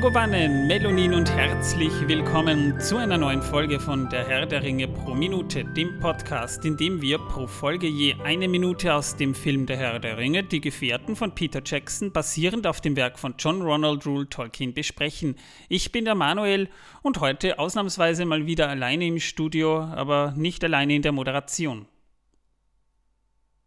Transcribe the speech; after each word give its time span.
Megowannen, 0.00 0.66
Melonin 0.66 1.12
und 1.12 1.30
herzlich 1.30 1.92
willkommen 2.08 2.80
zu 2.80 2.96
einer 2.96 3.18
neuen 3.18 3.42
Folge 3.42 3.78
von 3.78 4.08
Der 4.08 4.26
Herr 4.26 4.46
der 4.46 4.62
Ringe 4.62 4.88
pro 4.88 5.12
Minute, 5.12 5.62
dem 5.62 6.00
Podcast, 6.00 6.64
in 6.64 6.78
dem 6.78 7.02
wir 7.02 7.18
pro 7.18 7.46
Folge 7.46 7.86
je 7.86 8.14
eine 8.24 8.48
Minute 8.48 8.94
aus 8.94 9.14
dem 9.16 9.34
Film 9.34 9.66
Der 9.66 9.76
Herr 9.76 9.98
der 9.98 10.16
Ringe, 10.16 10.42
Die 10.42 10.62
Gefährten 10.62 11.16
von 11.16 11.34
Peter 11.34 11.60
Jackson, 11.62 12.12
basierend 12.12 12.66
auf 12.66 12.80
dem 12.80 12.96
Werk 12.96 13.18
von 13.18 13.34
John 13.38 13.60
Ronald 13.60 14.06
Rule 14.06 14.26
Tolkien 14.26 14.72
besprechen. 14.72 15.36
Ich 15.68 15.92
bin 15.92 16.06
der 16.06 16.14
Manuel 16.14 16.70
und 17.02 17.20
heute 17.20 17.58
ausnahmsweise 17.58 18.24
mal 18.24 18.46
wieder 18.46 18.70
alleine 18.70 19.06
im 19.06 19.20
Studio, 19.20 19.80
aber 19.80 20.32
nicht 20.34 20.64
alleine 20.64 20.94
in 20.94 21.02
der 21.02 21.12
Moderation. 21.12 21.84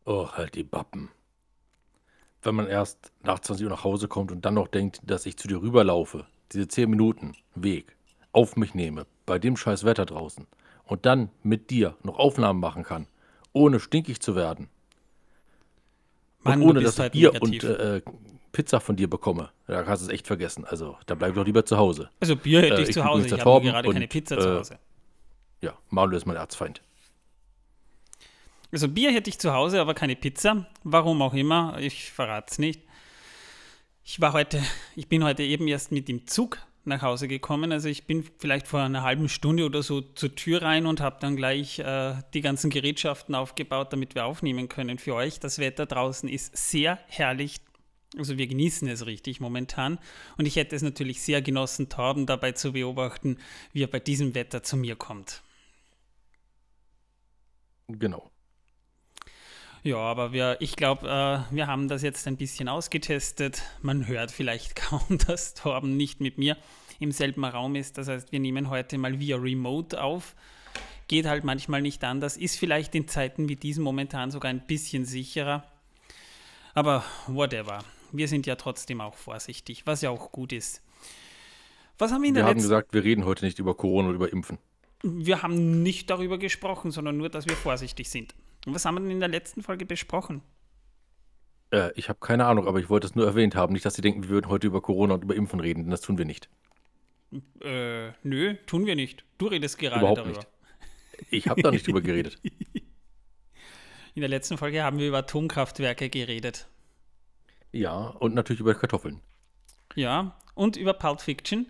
Oh, 0.05 0.29
halt 0.31 0.55
die 0.55 0.63
Bappen 0.63 1.09
wenn 2.45 2.55
man 2.55 2.67
erst 2.67 3.11
nach 3.23 3.39
20 3.39 3.65
Uhr 3.65 3.71
nach 3.71 3.83
Hause 3.83 4.07
kommt 4.07 4.31
und 4.31 4.45
dann 4.45 4.53
noch 4.53 4.67
denkt, 4.67 5.01
dass 5.03 5.25
ich 5.25 5.37
zu 5.37 5.47
dir 5.47 5.61
rüberlaufe, 5.61 6.25
diese 6.51 6.67
10 6.67 6.89
Minuten 6.89 7.33
Weg 7.55 7.95
auf 8.31 8.55
mich 8.55 8.73
nehme, 8.73 9.05
bei 9.25 9.39
dem 9.39 9.57
scheiß 9.57 9.83
Wetter 9.85 10.05
draußen 10.05 10.47
und 10.85 11.05
dann 11.05 11.29
mit 11.43 11.69
dir 11.69 11.95
noch 12.03 12.19
Aufnahmen 12.19 12.59
machen 12.59 12.83
kann, 12.83 13.07
ohne 13.53 13.79
stinkig 13.79 14.21
zu 14.21 14.35
werden. 14.35 14.69
Mann, 16.43 16.61
und 16.61 16.69
ohne 16.69 16.81
dass 16.81 16.95
ich 16.95 16.99
halt 16.99 17.13
Bier 17.13 17.31
negativ. 17.31 17.63
und 17.63 17.69
äh, 17.69 18.01
Pizza 18.51 18.79
von 18.79 18.95
dir 18.95 19.09
bekomme. 19.09 19.49
Da 19.67 19.83
kannst 19.83 20.03
du 20.03 20.07
es 20.07 20.13
echt 20.13 20.27
vergessen. 20.27 20.65
Also, 20.65 20.97
da 21.05 21.15
bleib 21.15 21.35
doch 21.35 21.45
lieber 21.45 21.65
zu 21.65 21.77
Hause. 21.77 22.09
Also, 22.19 22.35
Bier 22.35 22.61
hätte 22.61 22.81
äh, 22.81 22.83
ich, 22.83 22.93
zu 22.93 23.03
Hause. 23.03 23.27
Ich 23.27 23.45
habe 23.45 23.61
gerade 23.61 23.89
keine 23.89 24.07
Pizza 24.07 24.39
zu 24.39 24.47
äh, 24.47 24.57
Hause. 24.57 24.79
Ja, 25.61 25.73
Manuel 25.89 26.17
ist 26.17 26.25
mein 26.25 26.35
Erzfeind. 26.35 26.81
Also 28.73 28.87
Bier 28.87 29.11
hätte 29.11 29.29
ich 29.29 29.37
zu 29.37 29.53
Hause, 29.53 29.79
aber 29.79 29.93
keine 29.93 30.15
Pizza. 30.15 30.65
Warum 30.83 31.21
auch 31.21 31.35
immer, 31.35 31.77
ich 31.79 32.11
verrate 32.11 32.47
es 32.49 32.57
nicht. 32.57 32.81
Ich 34.03 34.19
war 34.19 34.33
heute, 34.33 34.63
ich 34.95 35.07
bin 35.07 35.23
heute 35.23 35.43
eben 35.43 35.67
erst 35.67 35.91
mit 35.91 36.07
dem 36.07 36.25
Zug 36.25 36.57
nach 36.83 37.03
Hause 37.03 37.27
gekommen. 37.27 37.71
Also 37.71 37.87
ich 37.87 38.07
bin 38.07 38.27
vielleicht 38.39 38.67
vor 38.67 38.81
einer 38.81 39.03
halben 39.03 39.29
Stunde 39.29 39.65
oder 39.65 39.83
so 39.83 40.01
zur 40.01 40.33
Tür 40.33 40.63
rein 40.63 40.87
und 40.87 41.01
habe 41.01 41.17
dann 41.21 41.35
gleich 41.35 41.77
äh, 41.77 42.15
die 42.33 42.41
ganzen 42.41 42.71
Gerätschaften 42.71 43.35
aufgebaut, 43.35 43.93
damit 43.93 44.15
wir 44.15 44.25
aufnehmen 44.25 44.69
können 44.69 44.97
für 44.97 45.13
euch. 45.13 45.39
Das 45.39 45.59
Wetter 45.59 45.85
draußen 45.85 46.27
ist 46.27 46.57
sehr 46.57 46.97
herrlich. 47.05 47.61
Also 48.17 48.39
wir 48.39 48.47
genießen 48.47 48.87
es 48.87 49.05
richtig 49.05 49.39
momentan. 49.39 49.99
Und 50.39 50.47
ich 50.47 50.55
hätte 50.55 50.75
es 50.75 50.81
natürlich 50.81 51.21
sehr 51.21 51.43
genossen, 51.43 51.89
Torben 51.89 52.25
dabei 52.25 52.53
zu 52.53 52.73
beobachten, 52.73 53.37
wie 53.71 53.83
er 53.83 53.87
bei 53.87 53.99
diesem 53.99 54.33
Wetter 54.33 54.63
zu 54.63 54.77
mir 54.77 54.95
kommt. 54.95 55.43
Genau. 57.87 58.32
Ja, 59.83 59.97
aber 59.97 60.31
wir, 60.31 60.57
ich 60.61 60.77
glaube, 60.77 61.07
äh, 61.07 61.53
wir 61.53 61.67
haben 61.67 61.89
das 61.89 62.03
jetzt 62.03 62.25
ein 62.27 62.37
bisschen 62.37 62.69
ausgetestet. 62.69 63.63
Man 63.81 64.07
hört 64.07 64.31
vielleicht 64.31 64.75
kaum, 64.77 65.17
dass 65.27 65.53
Torben 65.55 65.97
nicht 65.97 66.21
mit 66.21 66.37
mir 66.37 66.57
im 66.99 67.11
selben 67.11 67.43
Raum 67.43 67.75
ist. 67.75 67.97
Das 67.97 68.07
heißt, 68.07 68.31
wir 68.31 68.39
nehmen 68.39 68.69
heute 68.69 68.97
mal 68.97 69.19
via 69.19 69.35
Remote 69.35 70.01
auf. 70.01 70.35
Geht 71.09 71.25
halt 71.25 71.43
manchmal 71.43 71.81
nicht 71.81 72.01
anders. 72.05 72.37
Ist 72.37 72.57
vielleicht 72.57 72.95
in 72.95 73.09
Zeiten 73.09 73.49
wie 73.49 73.57
diesen 73.57 73.83
momentan 73.83 74.31
sogar 74.31 74.49
ein 74.49 74.65
bisschen 74.65 75.03
sicherer. 75.03 75.65
Aber 76.73 77.03
whatever. 77.27 77.83
Wir 78.13 78.29
sind 78.29 78.45
ja 78.45 78.55
trotzdem 78.55 79.01
auch 79.01 79.15
vorsichtig, 79.15 79.85
was 79.85 80.01
ja 80.01 80.11
auch 80.11 80.31
gut 80.31 80.53
ist. 80.53 80.81
Was 81.97 82.13
haben 82.13 82.21
wir 82.21 82.29
in 82.29 82.35
der 82.35 82.45
Wir 82.45 82.49
haben 82.51 82.57
gesagt, 82.57 82.93
wir 82.93 83.03
reden 83.03 83.25
heute 83.25 83.43
nicht 83.43 83.59
über 83.59 83.75
Corona 83.75 84.09
oder 84.09 84.15
über 84.15 84.31
Impfen. 84.31 84.59
Wir 85.03 85.43
haben 85.43 85.83
nicht 85.83 86.09
darüber 86.09 86.37
gesprochen, 86.37 86.91
sondern 86.91 87.17
nur, 87.17 87.27
dass 87.27 87.47
wir 87.47 87.55
vorsichtig 87.55 88.09
sind. 88.09 88.33
Und 88.65 88.73
was 88.73 88.85
haben 88.85 88.95
wir 88.95 89.01
denn 89.01 89.11
in 89.11 89.19
der 89.19 89.29
letzten 89.29 89.61
Folge 89.61 89.85
besprochen? 89.85 90.41
Äh, 91.71 91.91
ich 91.95 92.09
habe 92.09 92.19
keine 92.19 92.45
Ahnung, 92.45 92.67
aber 92.67 92.79
ich 92.79 92.89
wollte 92.89 93.07
es 93.07 93.15
nur 93.15 93.25
erwähnt 93.25 93.55
haben. 93.55 93.73
Nicht, 93.73 93.85
dass 93.85 93.95
Sie 93.95 94.01
denken, 94.01 94.23
wir 94.23 94.29
würden 94.29 94.49
heute 94.49 94.67
über 94.67 94.81
Corona 94.81 95.15
und 95.15 95.23
über 95.23 95.35
Impfen 95.35 95.59
reden, 95.59 95.83
denn 95.83 95.91
das 95.91 96.01
tun 96.01 96.17
wir 96.17 96.25
nicht. 96.25 96.49
Äh, 97.61 98.11
nö, 98.23 98.55
tun 98.67 98.85
wir 98.85 98.95
nicht. 98.95 99.25
Du 99.37 99.47
redest 99.47 99.77
gerade 99.77 99.99
Überhaupt 99.99 100.19
darüber. 100.19 100.37
Nicht. 100.37 100.47
Ich 101.29 101.47
habe 101.47 101.61
da 101.61 101.71
nicht 101.71 101.87
drüber 101.87 102.01
geredet. 102.01 102.39
In 104.15 104.21
der 104.21 104.29
letzten 104.29 104.57
Folge 104.57 104.83
haben 104.83 104.99
wir 104.99 105.07
über 105.07 105.19
Atomkraftwerke 105.19 106.09
geredet. 106.09 106.67
Ja, 107.71 108.09
und 108.09 108.35
natürlich 108.35 108.59
über 108.59 108.75
Kartoffeln. 108.75 109.21
Ja, 109.95 110.37
und 110.53 110.77
über 110.77 110.93
Pulp 110.93 111.19
Fiction. 111.21 111.65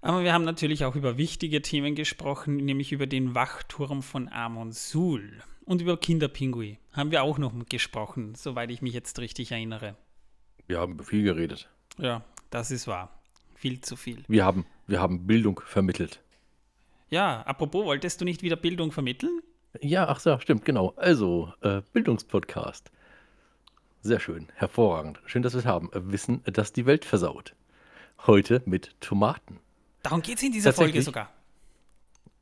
Aber 0.00 0.24
wir 0.24 0.32
haben 0.32 0.42
natürlich 0.44 0.84
auch 0.84 0.96
über 0.96 1.16
wichtige 1.16 1.62
Themen 1.62 1.94
gesprochen, 1.94 2.56
nämlich 2.56 2.90
über 2.90 3.06
den 3.06 3.36
Wachturm 3.36 4.02
von 4.02 4.28
Amon 4.28 4.72
Sul. 4.72 5.44
Und 5.64 5.80
über 5.80 5.96
Kinderpingui 5.96 6.78
haben 6.92 7.10
wir 7.10 7.22
auch 7.22 7.38
noch 7.38 7.52
gesprochen, 7.68 8.34
soweit 8.34 8.70
ich 8.70 8.82
mich 8.82 8.94
jetzt 8.94 9.18
richtig 9.18 9.52
erinnere. 9.52 9.96
Wir 10.66 10.80
haben 10.80 11.02
viel 11.02 11.22
geredet. 11.22 11.68
Ja, 11.98 12.24
das 12.50 12.70
ist 12.70 12.86
wahr. 12.86 13.20
Viel 13.54 13.80
zu 13.80 13.96
viel. 13.96 14.24
Wir 14.28 14.44
haben, 14.44 14.66
wir 14.86 15.00
haben 15.00 15.26
Bildung 15.26 15.60
vermittelt. 15.64 16.20
Ja, 17.10 17.42
apropos, 17.42 17.84
wolltest 17.84 18.20
du 18.20 18.24
nicht 18.24 18.42
wieder 18.42 18.56
Bildung 18.56 18.90
vermitteln? 18.90 19.40
Ja, 19.80 20.08
ach 20.08 20.20
so, 20.20 20.38
stimmt, 20.40 20.64
genau. 20.64 20.94
Also, 20.96 21.52
äh, 21.60 21.82
Bildungspodcast. 21.92 22.90
Sehr 24.02 24.18
schön, 24.18 24.48
hervorragend. 24.54 25.20
Schön, 25.26 25.42
dass 25.42 25.52
wir 25.52 25.60
es 25.60 25.66
haben. 25.66 25.90
Wissen, 25.92 26.42
das 26.44 26.72
die 26.72 26.86
Welt 26.86 27.04
versaut. 27.04 27.54
Heute 28.26 28.62
mit 28.66 29.00
Tomaten. 29.00 29.60
Darum 30.02 30.22
geht 30.22 30.38
es 30.38 30.42
in 30.42 30.52
dieser 30.52 30.72
Folge 30.72 31.00
sogar. 31.02 31.32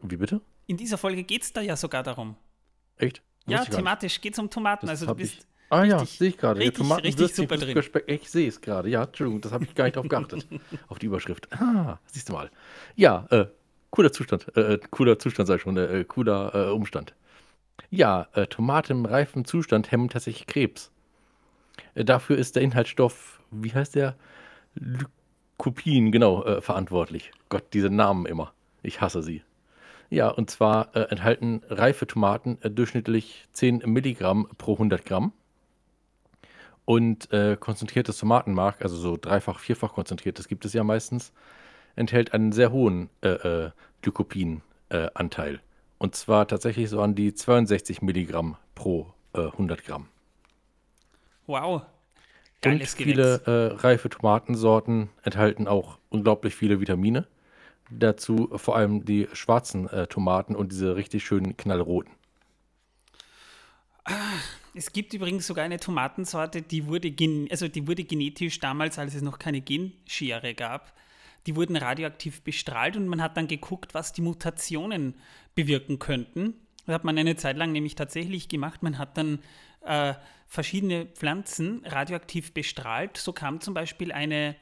Wie 0.01 0.17
bitte? 0.17 0.41
In 0.67 0.77
dieser 0.77 0.97
Folge 0.97 1.25
geht 1.25 1.43
es 1.43 1.53
da 1.53 1.61
ja 1.61 1.77
sogar 1.77 2.03
darum. 2.03 2.37
Echt? 3.01 3.23
ja, 3.47 3.65
thematisch 3.65 4.21
geht 4.21 4.35
es 4.35 4.39
um 4.39 4.51
Tomaten. 4.51 4.87
Das 4.87 5.01
also 5.01 5.07
du 5.07 5.15
bist. 5.15 5.39
Ich, 5.39 5.47
ah 5.71 5.85
ja, 5.85 6.05
sehe 6.05 6.29
ich 6.29 6.39
gerade. 6.39 6.61
Richtig, 6.61 6.77
Tomaten 6.77 7.03
richtig 7.03 7.35
super 7.35 7.57
drin. 7.57 7.83
Ich 8.07 8.31
sehe 8.31 8.49
es 8.49 8.61
gerade. 8.61 8.89
Ja, 8.89 9.05
Entschuldigung, 9.05 9.41
das 9.41 9.53
habe 9.53 9.65
ich 9.65 9.75
gar 9.75 9.85
nicht 9.85 9.97
drauf 9.97 10.09
geachtet. 10.09 10.47
auf 10.89 10.99
die 10.99 11.07
Überschrift. 11.07 11.49
Ah, 11.53 11.99
siehst 12.07 12.29
du 12.29 12.35
mal. 12.35 12.51
Ja, 12.97 13.27
äh, 13.31 13.47
cooler 13.91 14.13
Zustand. 14.13 14.47
Äh, 14.57 14.75
äh 14.75 14.81
cooler 14.91 15.19
Zustand, 15.19 15.47
sei 15.47 15.59
schon. 15.59 15.77
Äh, 15.77 16.05
cooler 16.07 16.55
äh, 16.55 16.71
Umstand. 16.71 17.15
Ja, 17.91 18.29
äh, 18.35 18.47
Tomaten 18.47 18.93
im 18.93 19.05
reifen 19.05 19.45
Zustand 19.45 19.91
hemmen 19.91 20.09
tatsächlich 20.09 20.47
Krebs. 20.47 20.91
Äh, 21.95 22.05
dafür 22.05 22.37
ist 22.37 22.57
der 22.57 22.63
Inhaltsstoff, 22.63 23.41
wie 23.51 23.73
heißt 23.73 23.95
der? 23.95 24.17
Kopien, 25.57 26.13
genau, 26.13 26.45
äh, 26.45 26.61
verantwortlich. 26.61 27.33
Gott, 27.49 27.65
diese 27.73 27.91
Namen 27.91 28.27
immer. 28.27 28.53
Ich 28.83 29.01
hasse 29.01 29.23
sie. 29.23 29.43
Ja, 30.11 30.29
und 30.29 30.51
zwar 30.51 30.95
äh, 30.95 31.03
enthalten 31.11 31.63
reife 31.69 32.07
Tomaten 32.07 32.59
äh, 32.63 32.71
durchschnittlich 32.71 33.47
10 33.53 33.83
Milligramm 33.87 34.49
pro 34.59 34.73
100 34.73 35.05
Gramm. 35.07 35.33
Und 36.85 37.33
äh, 37.33 37.57
konzentriertes 37.59 38.19
Tomatenmark, 38.19 38.83
also 38.83 38.97
so 38.97 39.17
dreifach, 39.17 39.61
vierfach 39.61 39.93
konzentriertes 39.93 40.49
gibt 40.49 40.65
es 40.65 40.73
ja 40.73 40.83
meistens, 40.83 41.33
enthält 41.95 42.35
einen 42.35 42.51
sehr 42.51 42.73
hohen 42.73 43.09
äh, 43.23 43.29
äh, 43.29 43.71
Glykopin-Anteil. 44.03 45.61
und 45.99 46.15
zwar 46.17 46.49
tatsächlich 46.49 46.89
so 46.91 47.01
an 47.01 47.15
die 47.15 47.33
62 47.35 48.03
Milligramm 48.03 48.57
pro 48.75 49.13
100 49.35 49.85
Gramm. 49.85 50.09
Wow, 51.47 51.83
Geiles 52.63 52.95
und 52.95 53.03
viele 53.03 53.41
äh, 53.47 53.77
reife 53.77 54.11
Tomatensorten 54.11 55.09
enthalten 55.23 55.67
auch 55.67 55.99
unglaublich 56.11 56.55
viele 56.55 56.81
Vitamine. 56.81 57.27
Dazu 57.91 58.51
vor 58.57 58.77
allem 58.77 59.05
die 59.05 59.29
schwarzen 59.33 59.89
äh, 59.89 60.07
Tomaten 60.07 60.55
und 60.55 60.73
diese 60.73 60.97
richtig 60.97 61.25
schönen 61.25 61.57
knallroten. 61.57 62.13
Es 64.75 64.93
gibt 64.93 65.13
übrigens 65.13 65.47
sogar 65.47 65.65
eine 65.65 65.79
Tomatensorte, 65.79 66.63
die 66.63 66.87
wurde, 66.87 67.15
also 67.51 67.69
die 67.69 67.87
wurde 67.87 68.05
genetisch 68.05 68.59
damals, 68.61 68.99
als 68.99 69.15
es 69.15 69.23
noch 69.23 69.39
keine 69.39 69.61
Genschere 69.61 70.55
gab, 70.55 70.95
die 71.47 71.57
wurden 71.57 71.77
radioaktiv 71.77 72.43
bestrahlt 72.43 72.97
und 72.97 73.09
man 73.09 73.23
hat 73.23 73.37
dann 73.37 73.49
geguckt, 73.49 73.95
was 73.95 74.13
die 74.13 74.23
Mutationen 74.23 75.15
bewirken 75.55 75.99
könnten. 75.99 76.55
Das 76.87 76.95
hat 76.95 77.05
man 77.05 77.19
eine 77.19 77.37
Zeit 77.37 77.57
lang 77.57 77.73
nämlich 77.73 77.95
tatsächlich 77.95 78.49
gemacht. 78.49 78.83
Man 78.83 78.99
hat 78.99 79.17
dann 79.17 79.41
äh, 79.83 80.15
verschiedene 80.47 81.07
Pflanzen 81.07 81.83
radioaktiv 81.85 82.53
bestrahlt. 82.53 83.17
So 83.17 83.33
kam 83.33 83.61
zum 83.61 83.75
Beispiel 83.75 84.13
eine, 84.13 84.57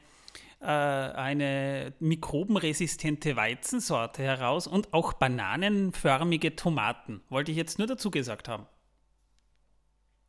äh, 0.61 0.65
eine 0.65 1.93
mikrobenresistente 1.99 3.35
Weizensorte 3.35 4.23
heraus 4.23 4.67
und 4.67 4.93
auch 4.93 5.13
bananenförmige 5.13 6.55
Tomaten. 6.55 7.21
Wollte 7.29 7.51
ich 7.51 7.57
jetzt 7.57 7.77
nur 7.79 7.87
dazu 7.87 8.11
gesagt 8.11 8.47
haben. 8.47 8.65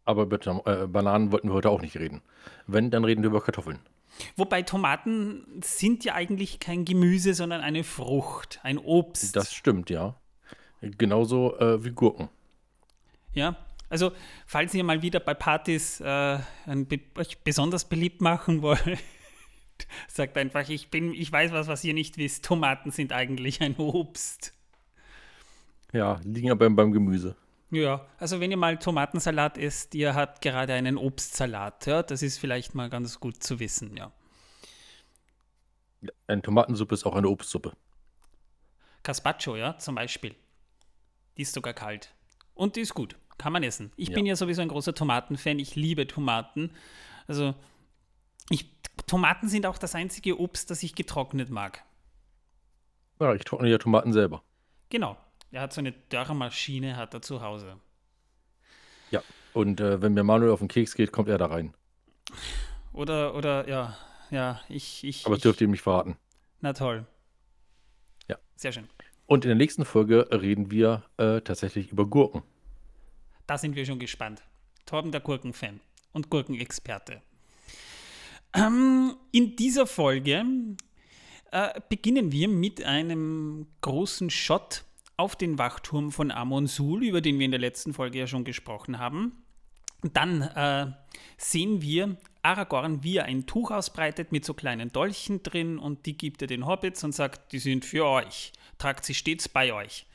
Aber 0.05 0.23
über 0.23 0.39
äh, 0.67 0.87
Bananen 0.87 1.33
wollten 1.33 1.49
wir 1.49 1.55
heute 1.55 1.71
auch 1.71 1.81
nicht 1.81 1.97
reden. 1.97 2.23
Wenn, 2.67 2.91
dann 2.91 3.05
reden 3.05 3.23
wir 3.23 3.31
über 3.31 3.41
Kartoffeln. 3.41 3.81
Wobei 4.37 4.63
Tomaten 4.63 5.61
sind 5.63 6.05
ja 6.05 6.15
eigentlich 6.15 6.59
kein 6.59 6.85
Gemüse, 6.85 7.35
sondern 7.35 7.61
eine 7.61 7.85
Frucht, 7.85 8.61
ein 8.63 8.79
Obst. 8.79 9.37
Das 9.37 9.55
stimmt, 9.55 9.91
ja. 9.91 10.17
Genauso 10.81 11.57
äh, 11.59 11.85
wie 11.85 11.91
Gurken. 11.91 12.29
Ja, 13.33 13.57
also, 13.89 14.13
falls 14.47 14.73
ihr 14.75 14.85
mal 14.85 15.03
wieder 15.03 15.19
bei 15.19 15.35
Partys 15.35 16.01
äh, 16.01 16.39
be 16.67 17.01
euch 17.19 17.43
besonders 17.43 17.85
beliebt 17.89 18.21
machen 18.21 18.63
wollt, 18.63 18.99
sagt 20.09 20.37
einfach, 20.37 20.69
ich 20.69 20.91
bin, 20.91 21.13
ich 21.13 21.31
weiß 21.31 21.53
was, 21.53 21.69
was 21.69 21.85
ihr 21.85 21.95
nicht 21.95 22.17
wisst. 22.19 22.45
Tomaten 22.45 22.91
sind 22.91 23.13
eigentlich 23.13 23.61
ein 23.61 23.77
Obst. 23.77 24.55
Ja, 25.93 26.21
liegen 26.25 26.51
aber 26.51 26.71
beim 26.71 26.93
Gemüse. 26.93 27.37
Ja, 27.71 28.07
also 28.19 28.41
wenn 28.41 28.51
ihr 28.51 28.57
mal 28.57 28.79
Tomatensalat 28.79 29.57
isst, 29.57 29.95
ihr 29.95 30.15
habt 30.15 30.43
gerade 30.43 30.75
einen 30.75 30.97
Obstsalat. 30.97 31.87
Ja, 31.87 32.03
das 32.03 32.23
ist 32.23 32.39
vielleicht 32.39 32.75
mal 32.75 32.91
ganz 32.91 33.21
gut 33.21 33.43
zu 33.43 33.61
wissen, 33.61 33.97
ja. 33.97 34.13
Eine 36.27 36.43
Tomatensuppe 36.43 36.95
ist 36.95 37.05
auch 37.05 37.15
eine 37.15 37.29
Obstsuppe. 37.29 37.73
Carpaccio, 39.03 39.57
ja, 39.57 39.79
zum 39.79 39.95
Beispiel. 39.95 40.35
Die 41.37 41.43
ist 41.43 41.55
sogar 41.55 41.75
kalt. 41.75 42.15
Und 42.55 42.77
die 42.77 42.81
ist 42.81 42.95
gut. 42.95 43.17
Kann 43.39 43.53
man 43.53 43.63
essen. 43.63 43.93
Ich 43.97 44.09
ja. 44.09 44.15
bin 44.15 44.27
ja 44.27 44.37
sowieso 44.37 44.63
ein 44.63 44.69
großer 44.69 44.95
Tomatenfan. 44.95 45.59
Ich 45.59 45.75
liebe 45.75 46.07
Tomaten. 46.07 46.73
Also, 47.27 47.55
ich, 48.51 48.69
Tomaten 49.07 49.49
sind 49.49 49.67
auch 49.67 49.79
das 49.79 49.95
einzige 49.95 50.39
Obst, 50.39 50.71
das 50.71 50.83
ich 50.83 50.95
getrocknet 50.95 51.51
mag. 51.51 51.85
Ja, 53.21 53.35
ich 53.35 53.45
trockne 53.45 53.69
ja 53.69 53.79
Tomaten 53.79 54.13
selber. 54.13 54.43
Genau. 54.89 55.17
Er 55.53 55.63
hat 55.63 55.73
so 55.73 55.81
eine 55.81 55.93
Dörrmaschine, 55.93 56.97
hat 56.97 57.13
er 57.13 57.23
zu 57.23 57.43
Hause. 57.43 57.79
Ja, 59.11 59.23
und 59.53 59.81
äh, 59.81 60.01
wenn 60.01 60.15
mir 60.15 60.23
Manuel 60.23 60.53
auf 60.53 60.61
den 60.61 60.69
Keks 60.69 60.95
geht, 60.95 61.13
kommt 61.13 61.29
er 61.29 61.39
da 61.39 61.47
rein. 61.47 61.75
Oder, 62.93 63.35
oder, 63.35 63.69
ja, 63.69 63.97
ja, 64.31 64.61
ich. 64.69 65.05
ich 65.05 65.27
Aber 65.27 65.35
es 65.35 65.43
dürft 65.43 65.61
ihr 65.61 65.67
ihm 65.67 65.73
nicht 65.73 65.83
verraten. 65.83 66.17
Na 66.61 66.73
toll. 66.73 67.07
Ja. 68.29 68.39
Sehr 68.57 68.73
schön. 68.73 68.89
Und 69.27 69.45
in 69.45 69.49
der 69.49 69.57
nächsten 69.57 69.85
Folge 69.85 70.29
reden 70.31 70.71
wir 70.71 71.05
äh, 71.17 71.41
tatsächlich 71.41 71.91
über 71.91 72.07
Gurken. 72.07 72.43
Da 73.47 73.59
sind 73.59 73.75
wir 73.75 73.85
schon 73.87 73.99
gespannt. 73.99 74.43
Torben, 74.87 75.13
der 75.13 75.21
Gurkenfan 75.21 75.81
und 76.13 76.31
Gurkenexperte. 76.31 77.23
Ähm, 78.55 79.17
in 79.33 79.57
dieser 79.57 79.87
Folge 79.87 80.45
äh, 81.53 81.81
beginnen 81.89 82.33
wir 82.33 82.49
mit 82.49 82.85
einem 82.85 83.67
großen 83.81 84.31
Shot 84.31 84.85
auf 85.17 85.37
den 85.37 85.59
Wachturm 85.59 86.13
von 86.13 86.31
Amon-Sul, 86.31 87.05
über 87.05 87.21
den 87.21 87.39
wir 87.39 87.45
in 87.45 87.51
der 87.51 87.61
letzten 87.61 87.93
Folge 87.93 88.19
ja 88.19 88.27
schon 88.27 88.45
gesprochen 88.45 88.99
haben. 88.99 89.45
Dann 90.03 90.43
äh, 90.43 90.93
sehen 91.37 91.83
wir 91.83 92.17
Aragorn, 92.43 93.05
wie 93.05 93.19
er 93.19 93.27
ein 93.27 93.47
Tuch 93.47 93.71
ausbreitet 93.71 94.33
mit 94.33 94.45
so 94.45 94.55
kleinen 94.55 94.91
Dolchen 94.93 95.43
drin 95.43 95.79
und 95.79 96.07
die 96.07 96.17
gibt 96.17 96.41
er 96.41 96.49
den 96.49 96.67
Hobbits 96.67 97.05
und 97.05 97.15
sagt, 97.15 97.53
die 97.53 97.59
sind 97.59 97.85
für 97.85 98.07
euch, 98.07 98.53
tragt 98.79 99.05
sie 99.05 99.15
stets 99.15 99.49
bei 99.49 99.75
euch. 99.75 100.07